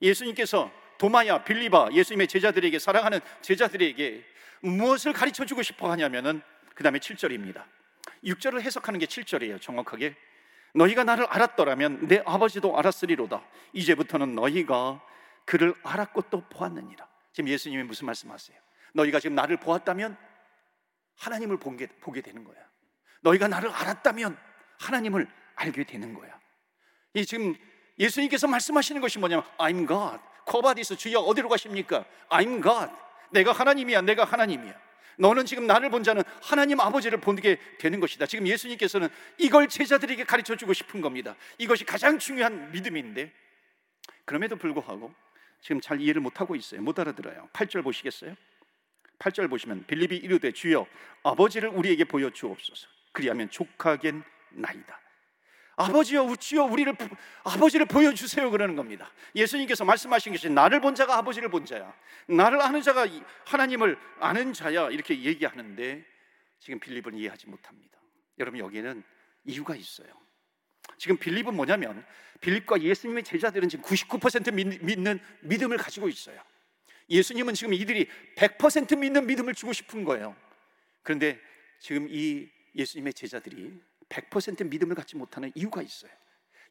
예수님께서 0.02 0.72
도마야, 0.98 1.44
빌리바, 1.44 1.90
예수님의 1.92 2.28
제자들에게 2.28 2.80
사랑하는 2.80 3.20
제자들에게 3.42 4.24
무엇을 4.62 5.14
가르쳐 5.14 5.46
주고 5.46 5.62
싶어 5.62 5.90
하냐면은 5.92 6.42
그다음에 6.74 7.00
7절입니다. 7.00 7.64
6절을 8.24 8.62
해석하는 8.62 9.00
게 9.00 9.06
7절이에요. 9.06 9.62
정확하게. 9.62 10.16
너희가 10.74 11.04
나를 11.04 11.26
알았더라면 11.26 12.08
내 12.08 12.22
아버지도 12.26 12.78
알았으리로다. 12.78 13.42
이제부터는 13.74 14.36
너희가 14.36 15.02
그를 15.46 15.74
알았고 15.84 16.24
또 16.24 16.42
보았느니라. 16.50 17.08
지금 17.32 17.50
예수님이 17.50 17.84
무슨 17.84 18.06
말씀하세요? 18.08 18.58
너희가 18.94 19.20
지금 19.20 19.36
나를 19.36 19.58
보았다면 19.58 20.18
하나님을 21.18 21.58
보게, 21.58 21.88
보게 21.88 22.22
되는 22.22 22.44
거야. 22.44 22.58
너희가 23.26 23.48
나를 23.48 23.70
알았다면 23.70 24.38
하나님을 24.78 25.28
알게 25.56 25.84
되는 25.84 26.14
거야. 26.14 26.40
이 27.14 27.26
지금 27.26 27.56
예수님께서 27.98 28.48
말씀하시는 28.48 29.02
것이 29.02 29.20
뭐냐면 29.20 29.46
I'm 29.58 29.88
God. 29.88 30.20
Quo 30.46 30.65
vadis 30.65 30.98
주여 30.98 31.20
어디로 31.20 31.50
가십니까? 31.50 32.06
I'm 32.30 32.62
God. 32.62 32.92
내가 33.32 33.52
하나님이야. 33.52 34.02
내가 34.02 34.26
하나님이야. 34.26 34.86
너는 35.18 35.46
지금 35.46 35.66
나를 35.66 35.90
본 35.90 36.04
자는 36.04 36.24
하나님 36.42 36.80
아버지를 36.80 37.20
보게 37.20 37.58
되는 37.80 38.00
것이다. 38.00 38.26
지금 38.26 38.48
예수님께서는 38.48 39.08
이걸 39.38 39.70
제자들에게 39.70 40.26
가르쳐 40.26 40.56
주고 40.56 40.74
싶은 40.74 41.02
겁니다. 41.02 41.36
이것이 41.58 41.86
가장 41.86 42.20
중요한 42.20 42.72
믿음인데 42.72 43.32
그럼에도 44.26 44.58
불구하고 44.58 45.14
지금 45.62 45.80
잘 45.80 46.02
이해를 46.02 46.22
못 46.22 46.42
하고 46.42 46.56
있어요. 46.56 46.82
못 46.82 47.00
알아들어요. 47.00 47.50
8절 47.54 47.84
보시겠어요? 47.84 48.36
8절 49.20 49.50
보시면 49.50 49.86
빌립이 49.88 50.18
이르되 50.18 50.52
주여 50.52 50.86
아버지를 51.24 51.70
우리에게 51.70 52.04
보여 52.04 52.30
주옵소서. 52.30 52.95
그리하면 53.16 53.50
족하겐 53.50 54.24
나이다. 54.52 55.00
아버지여 55.78 56.24
우치여 56.24 56.66
우리를 56.66 56.96
아버지를 57.44 57.86
보여주세요 57.86 58.52
그러는 58.52 58.76
겁니다. 58.76 59.12
예수님께서 59.36 59.84
말씀하신 59.84 60.34
것이 60.34 60.50
나를 60.50 60.80
본 60.80 60.96
자가 60.96 61.18
아버지를 61.18 61.50
본 61.50 61.66
자야. 61.66 61.94
나를 62.28 62.62
아는 62.62 62.82
자가 62.82 63.08
하나님을 63.46 63.98
아는 64.20 64.54
자야 64.54 64.90
이렇게 64.90 65.22
얘기하는데 65.22 66.06
지금 66.60 66.80
빌립은 66.80 67.18
이해하지 67.18 67.48
못합니다. 67.48 67.98
여러분 68.38 68.60
여기에는 68.60 69.04
이유가 69.46 69.76
있어요. 69.76 70.08
지금 70.98 71.18
빌립은 71.18 71.54
뭐냐면 71.56 72.06
빌립과 72.42 72.82
예수님의 72.82 73.24
제자들은 73.24 73.70
지금 73.70 73.84
99% 73.84 74.54
믿는 74.54 75.20
믿음을 75.42 75.78
가지고 75.78 76.10
있어요. 76.10 76.42
예수님은 77.10 77.54
지금 77.54 77.74
이들이 77.74 78.10
100% 78.36 78.98
믿는 78.98 79.28
믿음을 79.28 79.54
주고 79.54 79.74
싶은 79.74 80.04
거예요. 80.04 80.36
그런데 81.04 81.40
지금 81.80 82.08
이 82.10 82.50
예수님의 82.76 83.14
제자들이 83.14 83.80
100% 84.10 84.68
믿음을 84.68 84.96
갖지 84.96 85.16
못하는 85.16 85.52
이유가 85.56 85.82
있어요. 85.82 86.12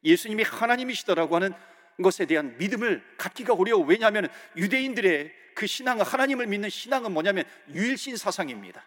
예수님이 0.03 0.43
하나님이시더라고 0.43 1.35
하는 1.35 1.53
것에 2.01 2.25
대한 2.25 2.57
믿음을 2.57 3.03
갖기가 3.17 3.53
어려워. 3.53 3.83
왜냐하면 3.85 4.27
유대인들의 4.55 5.33
그 5.55 5.67
신앙은 5.67 6.05
하나님을 6.05 6.47
믿는 6.47 6.69
신앙은 6.69 7.11
뭐냐면 7.11 7.45
유일신 7.73 8.17
사상입니다. 8.17 8.85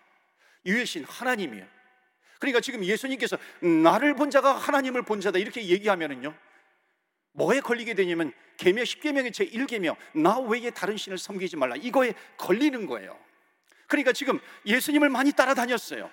유일신 0.66 1.04
하나님이에요. 1.04 1.66
그러니까 2.38 2.60
지금 2.60 2.84
예수님께서 2.84 3.36
나를 3.82 4.14
본 4.14 4.30
자가 4.30 4.54
하나님을 4.54 5.02
본 5.02 5.20
자다 5.20 5.38
이렇게 5.38 5.66
얘기하면은요. 5.66 6.34
뭐에 7.32 7.60
걸리게 7.60 7.94
되냐면 7.94 8.32
계명 8.56 8.84
10계명의 8.84 9.32
제 9.32 9.46
1계명 9.46 9.96
나 10.14 10.38
외에 10.38 10.70
다른 10.70 10.96
신을 10.96 11.18
섬기지 11.18 11.56
말라. 11.56 11.76
이거에 11.76 12.12
걸리는 12.36 12.86
거예요. 12.86 13.18
그러니까 13.86 14.12
지금 14.12 14.38
예수님을 14.66 15.08
많이 15.08 15.32
따라다녔어요. 15.32 16.10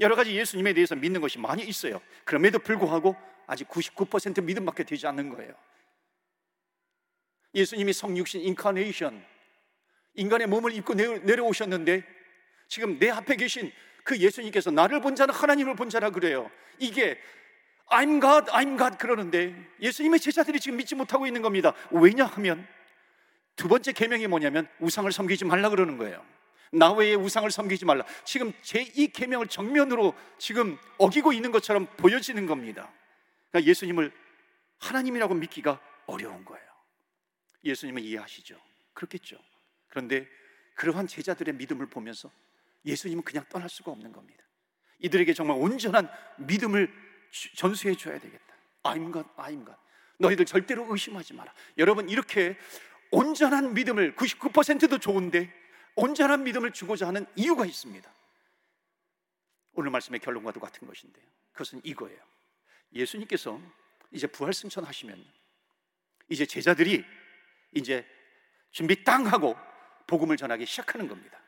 여러 0.00 0.16
가지 0.16 0.34
예수님에 0.34 0.72
대해서 0.72 0.96
믿는 0.96 1.20
것이 1.20 1.38
많이 1.38 1.62
있어요. 1.62 2.00
그럼에도 2.24 2.58
불구하고 2.58 3.14
아직 3.46 3.68
99% 3.68 4.42
믿음밖에 4.42 4.84
되지 4.84 5.06
않는 5.06 5.28
거예요. 5.28 5.52
예수님이 7.54 7.92
성육신 7.92 8.40
인카네이션 8.40 9.24
인간의 10.14 10.46
몸을 10.46 10.72
입고 10.74 10.94
내려오셨는데 10.94 12.02
지금 12.68 12.98
내 12.98 13.10
앞에 13.10 13.36
계신 13.36 13.72
그 14.04 14.16
예수님께서 14.16 14.70
나를 14.70 15.00
본 15.00 15.14
자는 15.14 15.34
하나님을 15.34 15.76
본 15.76 15.90
자라 15.90 16.10
그래요. 16.10 16.50
이게 16.78 17.18
I'm 17.90 18.20
God, 18.20 18.50
I'm 18.52 18.78
God 18.78 18.96
그러는데 18.98 19.54
예수님의 19.80 20.20
제자들이 20.20 20.60
지금 20.60 20.78
믿지 20.78 20.94
못하고 20.94 21.26
있는 21.26 21.42
겁니다. 21.42 21.74
왜냐하면 21.90 22.66
두 23.56 23.68
번째 23.68 23.92
계명이 23.92 24.28
뭐냐면 24.28 24.68
우상을 24.78 25.10
섬기지 25.10 25.44
말라 25.44 25.68
그러는 25.68 25.98
거예요. 25.98 26.24
나 26.72 26.92
외에 26.92 27.14
우상을 27.14 27.50
섬기지 27.50 27.84
말라. 27.84 28.04
지금 28.24 28.52
제이 28.62 29.08
계명을 29.08 29.48
정면으로 29.48 30.14
지금 30.38 30.78
어기고 30.98 31.32
있는 31.32 31.50
것처럼 31.50 31.86
보여지는 31.96 32.46
겁니다. 32.46 32.92
그러니까 33.50 33.68
예수님을 33.68 34.12
하나님이라고 34.78 35.34
믿기가 35.34 35.80
어려운 36.06 36.44
거예요. 36.44 36.64
예수님은 37.64 38.02
이해하시죠? 38.02 38.56
그렇겠죠. 38.94 39.36
그런데 39.88 40.28
그러한 40.74 41.06
제자들의 41.06 41.54
믿음을 41.54 41.86
보면서 41.86 42.30
예수님은 42.84 43.24
그냥 43.24 43.44
떠날 43.48 43.68
수가 43.68 43.90
없는 43.90 44.12
겁니다. 44.12 44.42
이들에게 45.00 45.34
정말 45.34 45.58
온전한 45.58 46.08
믿음을 46.38 46.92
전수해 47.56 47.94
줘야 47.94 48.18
되겠다. 48.18 48.54
I'm 48.84 49.12
God. 49.12 49.72
너희들 50.18 50.44
절대로 50.44 50.86
의심하지 50.88 51.34
마라. 51.34 51.52
여러분 51.78 52.08
이렇게 52.08 52.56
온전한 53.10 53.74
믿음을 53.74 54.14
99%도 54.14 54.98
좋은데 54.98 55.52
온전한 56.00 56.44
믿음을 56.44 56.72
주고자 56.72 57.06
하는 57.08 57.26
이유가 57.36 57.66
있습니다. 57.66 58.10
오늘 59.74 59.90
말씀의 59.90 60.20
결론과도 60.20 60.58
같은 60.58 60.88
것인데요. 60.88 61.24
그것은 61.52 61.82
이거예요. 61.84 62.18
예수님께서 62.94 63.60
이제 64.10 64.26
부활 64.26 64.54
승천 64.54 64.84
하시면 64.84 65.22
이제 66.30 66.46
제자들이 66.46 67.04
이제 67.74 68.06
준비 68.70 69.04
땅 69.04 69.26
하고 69.26 69.54
복음을 70.06 70.38
전하기 70.38 70.64
시작하는 70.64 71.06
겁니다. 71.06 71.38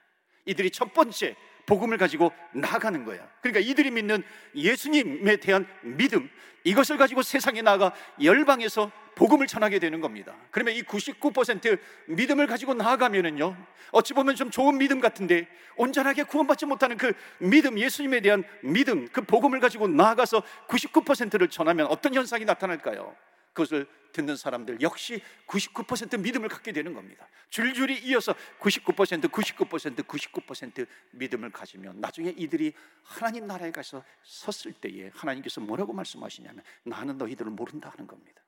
이들이 0.44 0.70
첫 0.70 0.92
번째 0.92 1.34
복음을 1.66 1.98
가지고 1.98 2.32
나가는 2.52 3.04
거야. 3.04 3.26
그러니까 3.40 3.60
이들이 3.60 3.90
믿는 3.90 4.22
예수님에 4.54 5.36
대한 5.36 5.66
믿음, 5.82 6.28
이것을 6.64 6.96
가지고 6.96 7.22
세상에 7.22 7.62
나가 7.62 7.92
열방에서 8.22 8.90
복음을 9.14 9.46
전하게 9.46 9.78
되는 9.78 10.00
겁니다. 10.00 10.34
그러면 10.50 10.74
이 10.74 10.82
99% 10.82 11.78
믿음을 12.06 12.46
가지고 12.46 12.74
나아가면은요, 12.74 13.56
어찌 13.90 14.14
보면 14.14 14.36
좀 14.36 14.50
좋은 14.50 14.78
믿음 14.78 15.00
같은데, 15.00 15.48
온전하게 15.76 16.22
구원받지 16.24 16.66
못하는 16.66 16.96
그 16.96 17.12
믿음, 17.38 17.78
예수님에 17.78 18.20
대한 18.20 18.44
믿음, 18.62 19.08
그 19.12 19.22
복음을 19.22 19.60
가지고 19.60 19.88
나아가서 19.88 20.42
99%를 20.68 21.48
전하면 21.48 21.86
어떤 21.86 22.14
현상이 22.14 22.44
나타날까요? 22.44 23.14
그것을 23.52 23.86
듣는 24.12 24.36
사람들 24.36 24.80
역시 24.80 25.20
99% 25.46 26.20
믿음을 26.20 26.48
갖게 26.48 26.72
되는 26.72 26.92
겁니다. 26.92 27.26
줄줄이 27.48 27.98
이어서 28.04 28.34
99%, 28.60 29.30
99%, 29.30 30.06
99% 30.06 30.86
믿음을 31.12 31.50
가지면 31.50 32.00
나중에 32.00 32.30
이들이 32.36 32.72
하나님 33.02 33.46
나라에 33.46 33.70
가서 33.70 34.04
섰을 34.22 34.74
때에 34.74 35.10
하나님께서 35.14 35.60
뭐라고 35.60 35.92
말씀하시냐면 35.92 36.62
나는 36.84 37.18
너희들을 37.18 37.50
모른다 37.50 37.90
하는 37.90 38.06
겁니다. 38.06 38.42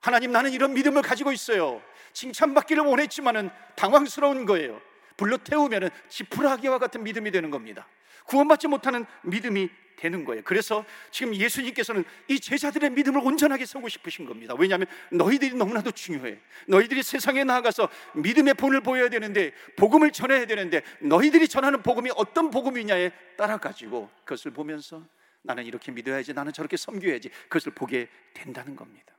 하나님 0.00 0.32
나는 0.32 0.52
이런 0.52 0.74
믿음을 0.74 1.00
가지고 1.02 1.32
있어요. 1.32 1.80
칭찬받기를 2.12 2.82
원했지만은 2.82 3.50
당황스러운 3.76 4.46
거예요. 4.46 4.80
불러 5.16 5.36
태우면은 5.36 5.90
지푸라기와 6.08 6.78
같은 6.78 7.02
믿음이 7.02 7.30
되는 7.30 7.50
겁니다. 7.50 7.86
구원받지 8.26 8.68
못하는 8.68 9.04
믿음이 9.22 9.68
되는 9.96 10.24
거예요. 10.24 10.42
그래서 10.44 10.84
지금 11.10 11.34
예수님께서는 11.34 12.04
이 12.28 12.40
제자들의 12.40 12.90
믿음을 12.90 13.20
온전하게 13.24 13.64
세우고 13.66 13.88
싶으신 13.88 14.26
겁니다. 14.26 14.54
왜냐하면 14.58 14.88
너희들이 15.12 15.54
너무나도 15.54 15.92
중요해. 15.92 16.40
너희들이 16.66 17.02
세상에 17.02 17.44
나아가서 17.44 17.88
믿음의 18.14 18.54
본을 18.54 18.80
보여야 18.80 19.08
되는데 19.08 19.52
복음을 19.76 20.10
전해야 20.10 20.46
되는데 20.46 20.82
너희들이 21.00 21.46
전하는 21.46 21.82
복음이 21.82 22.10
어떤 22.16 22.50
복음이냐에 22.50 23.12
따라 23.36 23.58
가지고 23.58 24.10
그것을 24.24 24.50
보면서 24.50 25.06
나는 25.42 25.64
이렇게 25.64 25.92
믿어야지 25.92 26.32
나는 26.34 26.52
저렇게 26.52 26.76
섬겨야지 26.76 27.28
그것을 27.48 27.72
보게 27.72 28.08
된다는 28.34 28.74
겁니다. 28.74 29.14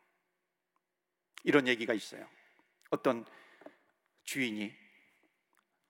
이런 1.43 1.67
얘기가 1.67 1.93
있어요. 1.93 2.25
어떤 2.89 3.25
주인이 4.23 4.82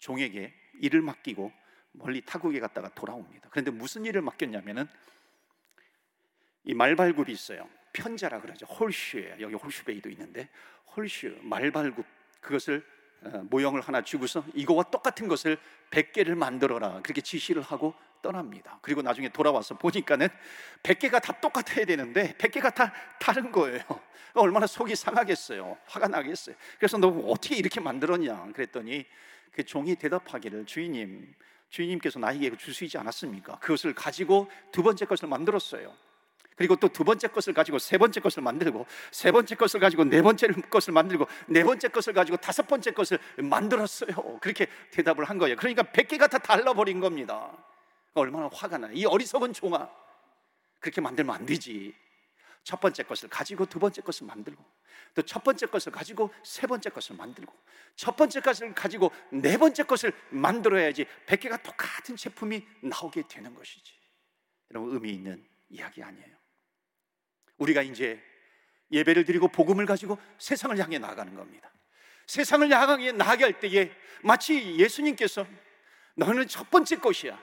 종에게 0.04 0.54
일을 0.82 1.02
맡기고 1.02 1.52
멀리 1.94 2.22
타국에 2.22 2.60
갔다가 2.60 2.90
돌아옵니다. 2.90 3.48
그런데 3.50 3.72
무슨 3.72 4.04
일을 4.06 4.22
맡겼냐면은 4.22 4.86
이 6.66 6.74
말발굽이 6.74 7.32
있어요. 7.32 7.70
편자라 7.94 8.42
그러죠. 8.42 8.66
홀슈예요. 8.66 9.38
여기 9.40 9.56
홀슈베이도 9.56 10.10
있는데 10.10 10.50
홀슈 10.96 11.38
말발굽 11.42 12.06
그것을 12.42 12.86
어, 13.22 13.46
모형을 13.50 13.80
하나 13.80 14.02
주고서 14.02 14.44
이거와 14.54 14.84
똑같은 14.84 15.30
것을 15.30 15.58
100개를 15.92 16.36
만들어라. 16.36 17.02
그렇게 17.02 17.22
지시를 17.22 17.62
하고 17.62 17.94
떠납니다. 18.22 18.80
그리고 18.82 19.02
나중에 19.02 19.30
돌아와서 19.30 19.78
보니까는 19.78 20.28
100개가 20.82 21.22
다 21.22 21.40
똑같아야 21.40 21.86
되는데 21.86 22.34
100개가 22.34 22.74
다 22.74 22.92
다른 23.20 23.52
거예요. 23.52 23.82
얼마나 24.34 24.68
속이 24.68 24.96
상하겠어요. 24.96 25.78
화가 25.86 26.10
나겠어요. 26.10 26.56
그래서 26.78 26.98
너 26.98 27.08
어떻게 27.08 27.56
이렇게 27.56 27.80
만들었냐? 27.80 28.52
그랬더니 28.54 29.06
그 29.54 29.64
종이 29.64 29.96
대답하기를 29.96 30.66
주인님 30.66 31.34
주인님께서 31.70 32.20
나에게 32.20 32.56
주시지 32.56 32.98
않았습니까? 33.00 33.58
그것을 33.60 33.96
가지고 33.96 34.50
두 34.72 34.84
번째 34.84 35.06
것을 35.06 35.28
만들었어요. 35.28 35.92
그리고 36.56 36.76
또 36.76 36.88
두 36.88 37.04
번째 37.04 37.28
것을 37.30 37.54
가지고 37.54 37.80
세 37.80 37.98
번째 37.98 38.20
것을 38.20 38.44
만들고 38.44 38.86
세 39.12 39.32
번째 39.32 39.56
것을 39.56 39.80
가지고 39.80 40.04
네 40.04 40.22
번째 40.22 40.48
것을 40.70 40.94
만들고 40.94 41.26
네 41.48 41.64
번째 41.64 41.88
것을 41.88 42.14
가지고 42.14 42.38
다섯 42.38 42.68
번째 42.68 42.92
것을 42.92 43.18
만들었어요. 43.38 44.40
그렇게 44.40 44.68
대답을 44.92 45.26
한 45.26 45.40
거예요. 45.40 45.56
그러니까 45.56 45.82
백 45.84 46.08
개가 46.08 46.28
다 46.28 46.38
달라버린 46.38 47.00
겁니다. 47.00 47.52
얼마나 48.14 48.50
화가 48.54 48.78
나요. 48.78 48.92
이 48.94 49.06
어리석은 49.06 49.54
종아. 49.54 49.90
그렇게 50.80 51.02
만들면 51.02 51.34
안 51.34 51.46
되지. 51.46 51.96
첫 52.64 52.80
번째 52.80 53.04
것을 53.04 53.30
가지고 53.30 53.66
두 53.66 53.80
번째 53.80 54.02
것을 54.02 54.28
만들고 54.28 54.64
또 55.14 55.22
첫 55.22 55.44
번째 55.44 55.68
것을 55.68 55.92
가지고 55.92 56.34
세 56.44 56.66
번째 56.68 56.90
것을 56.90 57.16
만들고 57.16 57.54
첫 57.96 58.16
번째 58.16 58.42
것을 58.42 58.74
가지고 58.74 59.12
네 59.32 59.58
번째 59.58 59.84
것을 59.84 60.12
만들어야지 60.30 61.06
백 61.26 61.42
개가 61.42 61.58
똑같은 61.58 62.16
제품이 62.16 62.66
나오게 62.82 63.24
되는 63.28 63.54
것이지. 63.54 63.94
여러분 64.72 64.94
의미 64.94 65.12
있는 65.14 65.46
이야기 65.70 66.02
아니에요. 66.02 66.36
우리가 67.58 67.82
이제 67.84 68.22
예배를 68.92 69.26
드리고 69.26 69.48
복음을 69.50 69.86
가지고 69.86 70.18
세상을 70.38 70.78
향해 70.78 70.98
나가는 71.00 71.34
겁니다. 71.36 71.72
세상을 72.28 72.72
향해 72.72 73.12
할 73.44 73.60
때에 73.60 73.92
마치 74.24 74.78
예수님께서 74.78 75.46
너는 76.16 76.48
첫 76.48 76.70
번째 76.70 76.98
것이야. 76.98 77.40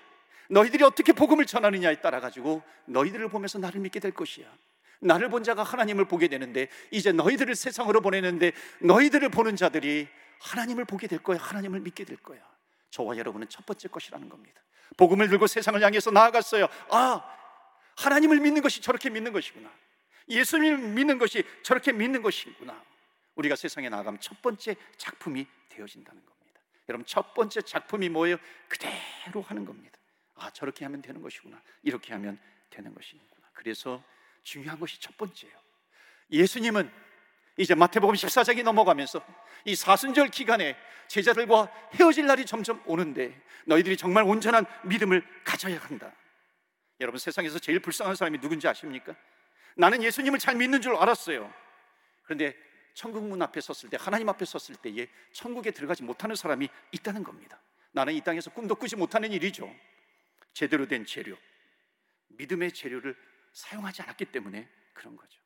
너희들이 0.48 0.82
어떻게 0.82 1.12
복음을 1.12 1.46
전하느냐에 1.46 2.00
따라 2.00 2.20
가지고 2.20 2.62
너희들을 2.86 3.28
보면서 3.28 3.58
나를 3.58 3.80
믿게 3.80 4.00
될 4.00 4.12
것이야. 4.12 4.52
나를 5.00 5.28
본 5.28 5.42
자가 5.42 5.62
하나님을 5.62 6.04
보게 6.04 6.28
되는데 6.28 6.68
이제 6.90 7.12
너희들을 7.12 7.54
세상으로 7.54 8.00
보내는데 8.00 8.52
너희들을 8.80 9.28
보는 9.30 9.56
자들이 9.56 10.08
하나님을 10.40 10.84
보게 10.84 11.06
될 11.06 11.22
거야. 11.22 11.38
하나님을 11.38 11.80
믿게 11.80 12.04
될 12.04 12.16
거야. 12.18 12.40
저와 12.90 13.16
여러분은 13.16 13.48
첫 13.48 13.64
번째 13.66 13.88
것이라는 13.88 14.28
겁니다. 14.28 14.60
복음을 14.96 15.28
들고 15.28 15.46
세상을 15.46 15.80
향해서 15.82 16.10
나아갔어요. 16.10 16.66
아, 16.90 17.22
하나님을 17.96 18.40
믿는 18.40 18.62
것이 18.62 18.80
저렇게 18.80 19.10
믿는 19.10 19.32
것이구나. 19.32 19.70
예수님을 20.28 20.78
믿는 20.78 21.18
것이 21.18 21.44
저렇게 21.62 21.92
믿는 21.92 22.22
것이구나. 22.22 22.82
우리가 23.36 23.56
세상에 23.56 23.88
나가면 23.88 24.20
첫 24.20 24.40
번째 24.42 24.76
작품이 24.96 25.46
되어진다는 25.70 26.24
겁니다. 26.24 26.60
여러분 26.88 27.06
첫 27.06 27.34
번째 27.34 27.62
작품이 27.62 28.08
뭐예요? 28.08 28.36
그대로 28.68 29.42
하는 29.42 29.64
겁니다. 29.64 29.98
아 30.34 30.50
저렇게 30.50 30.84
하면 30.84 31.02
되는 31.02 31.22
것이구나. 31.22 31.60
이렇게 31.82 32.12
하면 32.12 32.38
되는 32.70 32.94
것이구나. 32.94 33.48
그래서 33.52 34.02
중요한 34.42 34.78
것이 34.78 35.00
첫 35.00 35.16
번째예요. 35.16 35.54
예수님은 36.30 36.90
이제 37.56 37.74
마태복음 37.74 38.14
14장이 38.14 38.62
넘어가면서 38.62 39.24
이 39.64 39.74
사순절 39.74 40.28
기간에 40.28 40.76
제자들과 41.08 41.70
헤어질 41.94 42.26
날이 42.26 42.46
점점 42.46 42.82
오는데 42.86 43.40
너희들이 43.66 43.96
정말 43.96 44.24
온전한 44.24 44.64
믿음을 44.84 45.22
가져야 45.44 45.78
한다. 45.78 46.12
여러분 47.00 47.18
세상에서 47.18 47.58
제일 47.58 47.80
불쌍한 47.80 48.14
사람이 48.14 48.38
누군지 48.40 48.68
아십니까? 48.68 49.14
나는 49.76 50.02
예수님을 50.02 50.38
잘 50.38 50.56
믿는 50.56 50.80
줄 50.80 50.96
알았어요. 50.96 51.52
그런데 52.22 52.54
천국 52.94 53.24
문 53.24 53.40
앞에 53.42 53.60
섰을 53.60 53.90
때, 53.90 53.96
하나님 54.00 54.28
앞에 54.28 54.44
섰을 54.44 54.76
때에 54.76 55.08
천국에 55.32 55.70
들어가지 55.70 56.02
못하는 56.02 56.36
사람이 56.36 56.68
있다는 56.92 57.24
겁니다. 57.24 57.60
나는 57.92 58.14
이 58.14 58.20
땅에서 58.20 58.50
꿈도 58.50 58.74
꾸지 58.74 58.96
못하는 58.96 59.32
일이죠. 59.32 59.74
제대로 60.52 60.86
된 60.86 61.04
재료, 61.06 61.36
믿음의 62.28 62.72
재료를 62.72 63.16
사용하지 63.52 64.02
않았기 64.02 64.26
때문에 64.26 64.68
그런 64.94 65.16
거죠. 65.16 65.40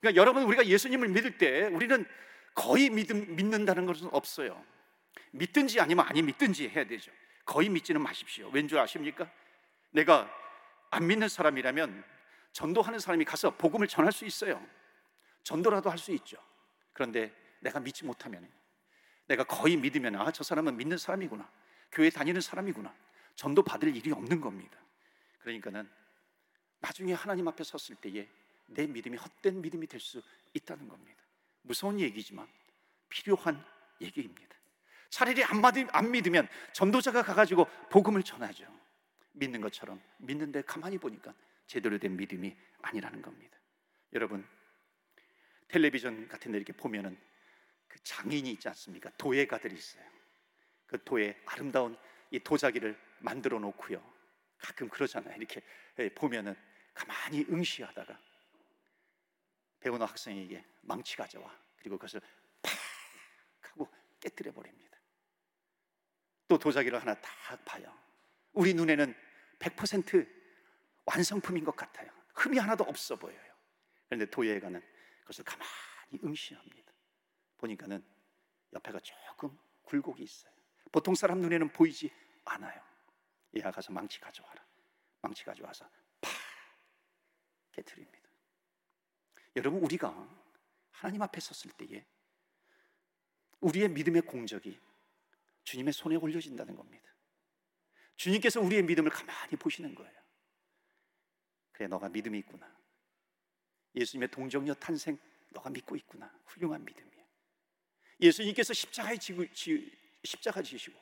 그러니까 0.00 0.20
여러분 0.20 0.44
우리가 0.44 0.66
예수님을 0.66 1.08
믿을 1.08 1.38
때 1.38 1.66
우리는 1.66 2.06
거의 2.54 2.90
믿음, 2.90 3.36
믿는다는 3.36 3.86
것은 3.86 4.08
없어요. 4.12 4.64
믿든지 5.32 5.80
아니면 5.80 6.06
아니 6.08 6.22
믿든지 6.22 6.68
해야 6.68 6.84
되죠. 6.86 7.10
거의 7.44 7.68
믿지는 7.68 8.00
마십시오. 8.00 8.48
왠 8.52 8.68
줄 8.68 8.78
아십니까? 8.78 9.30
내가 9.90 10.30
안 10.90 11.06
믿는 11.06 11.28
사람이라면 11.28 12.04
전도하는 12.52 12.98
사람이 12.98 13.24
가서 13.24 13.56
복음을 13.56 13.86
전할 13.86 14.12
수 14.12 14.24
있어요. 14.24 14.64
전도라도 15.44 15.90
할 15.90 15.98
수 15.98 16.12
있죠. 16.12 16.36
그런데 16.92 17.32
내가 17.60 17.80
믿지 17.80 18.04
못하면 18.04 18.50
내가 19.26 19.44
거의 19.44 19.76
믿으면 19.76 20.16
아, 20.16 20.30
저 20.32 20.42
사람은 20.42 20.76
믿는 20.76 20.98
사람이구나. 20.98 21.48
교회 21.92 22.10
다니는 22.10 22.40
사람이구나. 22.40 22.94
전도 23.34 23.62
받을 23.62 23.94
일이 23.94 24.10
없는 24.12 24.40
겁니다. 24.40 24.78
그러니까는 25.40 25.88
나중에 26.80 27.12
하나님 27.12 27.48
앞에 27.48 27.64
섰을 27.64 27.96
때에 27.96 28.28
내 28.66 28.86
믿음이 28.86 29.16
헛된 29.16 29.60
믿음이 29.60 29.86
될 29.86 30.00
수 30.00 30.22
있다는 30.54 30.88
겁니다. 30.88 31.22
무서운 31.62 32.00
얘기지만 32.00 32.48
필요한 33.08 33.64
얘기입니다. 34.00 34.56
차라리 35.10 35.42
안, 35.44 35.62
안 35.92 36.10
믿으면 36.10 36.48
전도자가 36.72 37.22
가가지고 37.22 37.66
복음을 37.90 38.22
전하죠. 38.22 38.66
믿는 39.32 39.60
것처럼 39.60 40.00
믿는데 40.18 40.62
가만히 40.62 40.98
보니까 40.98 41.34
제대로 41.66 41.98
된 41.98 42.16
믿음이 42.16 42.56
아니라는 42.82 43.22
겁니다. 43.22 43.56
여러분 44.12 44.46
텔레비전 45.68 46.28
같은 46.28 46.52
데 46.52 46.58
이렇게 46.58 46.72
보면은 46.72 47.18
그 47.86 47.98
장인이 48.02 48.50
있지 48.52 48.68
않습니까? 48.68 49.10
도예가들이 49.16 49.74
있어요. 49.74 50.04
그 50.86 51.02
도예 51.04 51.40
아름다운 51.46 51.96
이 52.30 52.38
도자기를 52.38 52.98
만들어 53.20 53.58
놓고요. 53.58 54.02
가끔 54.58 54.88
그러잖아요. 54.88 55.36
이렇게 55.36 55.62
예, 55.98 56.08
보면은 56.10 56.54
가만히 56.98 57.46
응시하다가 57.48 58.18
배우는 59.78 60.04
학생에게 60.04 60.64
망치 60.82 61.16
가 61.16 61.28
져와 61.28 61.56
그리고 61.76 61.96
그것을 61.96 62.20
팍 62.60 62.72
하고 63.60 63.88
깨뜨려 64.18 64.52
버립니다. 64.52 64.98
또 66.48 66.58
도자기를 66.58 67.00
하나 67.00 67.14
딱 67.14 67.64
봐요. 67.64 67.96
우리 68.52 68.74
눈에는 68.74 69.14
100% 69.60 70.28
완성품인 71.04 71.64
것 71.64 71.76
같아요. 71.76 72.10
흠이 72.34 72.58
하나도 72.58 72.82
없어 72.84 73.14
보여요. 73.14 73.54
그런데 74.06 74.26
도예가는 74.26 74.82
그것을 75.20 75.44
가만히 75.44 76.18
응시합니다. 76.24 76.92
보니까는 77.58 78.04
옆에가 78.72 78.98
조금 79.00 79.56
굴곡이 79.82 80.22
있어요. 80.24 80.52
보통 80.90 81.14
사람 81.14 81.40
눈에는 81.40 81.68
보이지 81.72 82.10
않아요. 82.44 82.82
얘가 83.54 83.70
가서 83.70 83.92
망치 83.92 84.18
가져와라. 84.18 84.64
망치 85.20 85.44
가져와서 85.44 85.84
팍 85.84 86.07
깨트립니다. 87.78 88.28
여러분 89.56 89.82
우리가 89.82 90.12
하나님 90.90 91.22
앞에 91.22 91.40
섰을 91.40 91.72
때에 91.76 92.04
우리의 93.60 93.88
믿음의 93.88 94.22
공적이 94.22 94.78
주님의 95.64 95.92
손에 95.92 96.16
올려진다는 96.16 96.76
겁니다. 96.76 97.08
주님께서 98.16 98.60
우리의 98.60 98.82
믿음을 98.82 99.10
가만히 99.10 99.56
보시는 99.56 99.94
거예요. 99.94 100.18
그래, 101.72 101.86
너가 101.86 102.08
믿음이 102.08 102.38
있구나. 102.40 102.76
예수님의 103.94 104.30
동정녀 104.30 104.74
탄생, 104.74 105.18
너가 105.50 105.70
믿고 105.70 105.94
있구나. 105.96 106.32
훌륭한 106.46 106.84
믿음이야. 106.84 107.24
예수님께서 108.20 108.72
십자가에 108.72 109.16
지고, 109.16 109.46
지, 109.52 109.96
십자가 110.24 110.62
지시고 110.62 110.98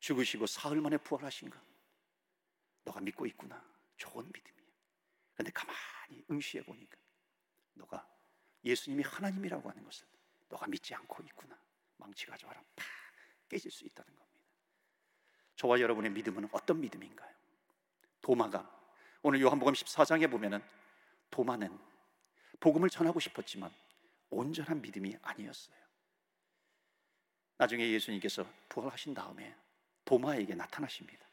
죽으시고 0.00 0.46
사흘 0.46 0.80
만에 0.80 0.96
부활하신 0.96 1.50
것, 1.50 1.60
너가 2.84 3.00
믿고 3.00 3.26
있구나. 3.26 3.64
좋은 3.96 4.26
믿음이야. 4.26 4.55
그런데 5.36 5.52
가만히 5.52 6.24
응시해 6.30 6.64
보니까 6.64 6.96
너가 7.74 8.08
예수님이 8.64 9.04
하나님이라고 9.04 9.68
하는 9.68 9.84
것을 9.84 10.06
너가 10.48 10.66
믿지 10.66 10.94
않고 10.94 11.22
있구나. 11.22 11.56
망치 11.98 12.26
가져와라. 12.26 12.60
팍 12.74 12.86
깨질 13.48 13.70
수 13.70 13.84
있다는 13.84 14.14
겁니다. 14.16 14.40
저와 15.56 15.80
여러분의 15.80 16.10
믿음은 16.12 16.48
어떤 16.52 16.80
믿음인가요? 16.80 17.34
도마가 18.20 18.70
오늘 19.22 19.40
요한복음 19.40 19.72
14장에 19.74 20.30
보면은 20.30 20.62
도마는 21.30 21.78
복음을 22.58 22.88
전하고 22.88 23.20
싶었지만 23.20 23.72
온전한 24.30 24.80
믿음이 24.80 25.16
아니었어요. 25.22 25.76
나중에 27.58 27.88
예수님께서 27.90 28.46
부활하신 28.68 29.14
다음에 29.14 29.54
도마에게 30.04 30.54
나타나십니다. 30.54 31.26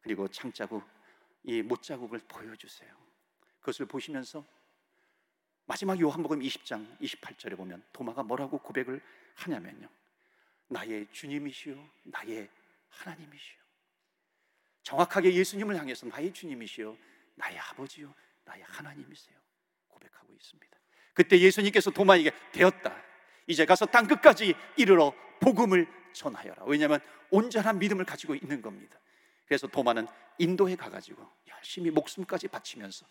그리고 0.00 0.28
창자국, 0.28 0.84
이 1.44 1.62
못자국을 1.62 2.20
보여주세요. 2.28 2.96
그것을 3.66 3.86
보시면서 3.86 4.44
마지막 5.64 6.00
요한복음 6.00 6.38
20장 6.38 6.98
28절에 7.00 7.56
보면 7.56 7.82
도마가 7.92 8.22
뭐라고 8.22 8.58
고백을 8.58 9.02
하냐면요. 9.34 9.88
나의 10.68 11.08
주님이시요, 11.10 11.88
나의 12.04 12.48
하나님이시요. 12.88 13.58
정확하게 14.84 15.34
예수님을 15.34 15.76
향해서 15.76 16.06
나의 16.06 16.32
주님이시요, 16.32 16.96
나의 17.34 17.58
아버지요, 17.58 18.14
나의 18.44 18.62
하나님이세요. 18.62 19.36
고백하고 19.88 20.32
있습니다. 20.32 20.78
그때 21.12 21.38
예수님께서 21.40 21.90
도마에게 21.90 22.30
되었다. 22.52 23.02
이제 23.48 23.64
가서 23.66 23.86
땅 23.86 24.06
끝까지 24.06 24.54
이르러 24.76 25.12
복음을 25.40 25.88
전하여라. 26.12 26.64
왜냐하면 26.66 27.00
온전한 27.30 27.80
믿음을 27.80 28.04
가지고 28.04 28.36
있는 28.36 28.62
겁니다. 28.62 29.00
그래서 29.44 29.66
도마는 29.66 30.06
인도에 30.38 30.76
가가지고 30.76 31.28
열심히 31.48 31.90
목숨까지 31.90 32.46
바치면서 32.46 33.06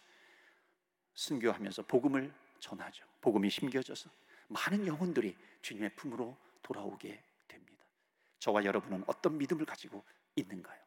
순교하면서 1.16 1.84
복음을 1.84 2.34
전하죠. 2.60 3.06
복음이 3.22 3.50
심겨져서 3.50 4.10
많은 4.48 4.86
영혼들이 4.86 5.36
주님의 5.62 5.96
품으로 5.96 6.38
돌아오게 6.62 7.24
됩니다. 7.48 7.86
저와 8.40 8.64
여러분은 8.64 9.04
어떤 9.08 9.38
믿음을 9.38 9.66
가지고 9.66 10.04
있는가요? 10.36 10.80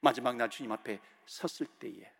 마지막 0.00 0.36
날 0.36 0.48
주님 0.48 0.72
앞에 0.72 1.00
섰을 1.26 1.66
때에 1.78 2.10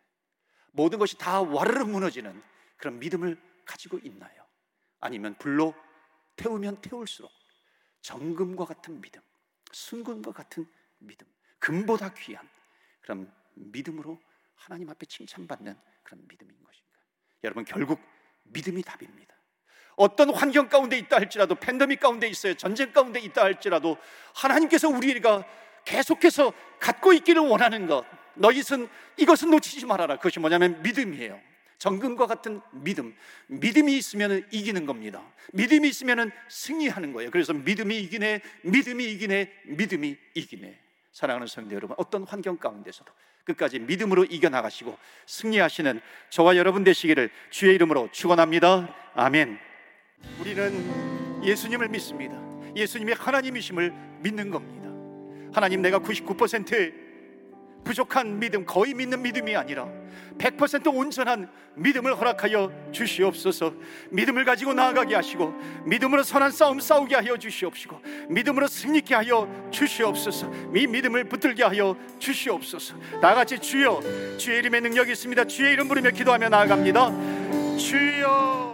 모든 0.71 0.99
것이 0.99 1.17
다 1.17 1.41
와르르 1.41 1.85
무너지는 1.85 2.41
그런 2.77 2.99
믿음을 2.99 3.41
가지고 3.65 3.97
있나요? 3.99 4.45
아니면 4.99 5.35
불로 5.37 5.73
태우면 6.35 6.81
태울수록 6.81 7.31
정금과 8.01 8.65
같은 8.65 9.01
믿음, 9.01 9.21
순금과 9.71 10.31
같은 10.31 10.65
믿음, 10.99 11.27
금보다 11.59 12.13
귀한 12.13 12.47
그런 13.01 13.31
믿음으로 13.55 14.19
하나님 14.55 14.89
앞에 14.89 15.05
칭찬받는 15.05 15.77
그런 16.03 16.27
믿음인 16.27 16.63
것인가? 16.63 16.90
여러분 17.43 17.65
결국 17.65 17.99
믿음이 18.45 18.83
답입니다. 18.83 19.35
어떤 19.95 20.33
환경 20.33 20.67
가운데 20.67 20.97
있다 20.97 21.17
할지라도 21.17 21.55
팬데믹 21.55 21.99
가운데 21.99 22.27
있어요. 22.27 22.53
전쟁 22.55 22.91
가운데 22.91 23.19
있다 23.19 23.43
할지라도 23.43 23.97
하나님께서 24.33 24.89
우리가 24.89 25.45
계속해서 25.85 26.53
갖고 26.79 27.13
있기를 27.13 27.41
원하는 27.41 27.87
것 27.87 28.05
너희는 28.35 28.87
이것은 29.17 29.51
놓치지 29.51 29.85
말아라. 29.85 30.17
그것이 30.17 30.39
뭐냐면 30.39 30.81
믿음이에요. 30.81 31.39
정금과 31.77 32.27
같은 32.27 32.61
믿음. 32.71 33.15
믿음이 33.47 33.97
있으면 33.97 34.47
이기는 34.51 34.85
겁니다. 34.85 35.23
믿음이 35.53 35.89
있으면 35.89 36.31
승리하는 36.47 37.11
거예요. 37.11 37.31
그래서 37.31 37.53
믿음이 37.53 37.97
이기네, 38.01 38.41
믿음이 38.63 39.03
이기네, 39.13 39.51
믿음이 39.65 40.15
이기네. 40.35 40.79
사랑하는 41.11 41.47
성도 41.47 41.75
여러분, 41.75 41.95
어떤 41.97 42.23
환경 42.23 42.57
가운데서도 42.57 43.11
끝까지 43.43 43.79
믿음으로 43.79 44.25
이겨나가시고 44.25 44.97
승리하시는 45.25 46.01
저와 46.29 46.57
여러분 46.57 46.83
되시기를 46.83 47.29
주의 47.49 47.75
이름으로 47.75 48.09
축원합니다. 48.11 48.93
아멘. 49.15 49.57
우리는 50.39 51.43
예수님을 51.43 51.89
믿습니다. 51.89 52.35
예수님이 52.75 53.13
하나님이심을 53.13 53.93
믿는 54.21 54.51
겁니다. 54.51 54.81
하나님 55.53 55.81
내가 55.81 55.99
99% 55.99 57.10
부족한 57.83 58.39
믿음, 58.39 58.65
거의 58.65 58.93
믿는 58.93 59.21
믿음이 59.21 59.55
아니라 59.55 59.87
100% 60.37 60.93
온전한 60.93 61.49
믿음을 61.75 62.15
허락하여 62.17 62.71
주시옵소서. 62.91 63.73
믿음을 64.09 64.43
가지고 64.43 64.73
나아가게 64.73 65.15
하시고 65.15 65.53
믿음으로 65.85 66.23
선한 66.23 66.51
싸움 66.51 66.79
싸우게 66.79 67.15
하여 67.15 67.37
주시옵시고 67.37 68.01
믿음으로 68.29 68.67
승리케 68.67 69.15
하여 69.15 69.47
주시옵소서. 69.71 70.51
이 70.75 70.87
믿음을 70.87 71.25
붙들게 71.25 71.63
하여 71.63 71.95
주시옵소서. 72.19 72.95
다 73.21 73.35
같이 73.35 73.59
주여 73.59 74.37
주의 74.37 74.59
이름의 74.59 74.81
능력이 74.81 75.11
있습니다. 75.11 75.45
주의 75.45 75.73
이름 75.73 75.87
부르며 75.87 76.11
기도하며 76.11 76.49
나아갑니다. 76.49 77.77
주여 77.77 78.70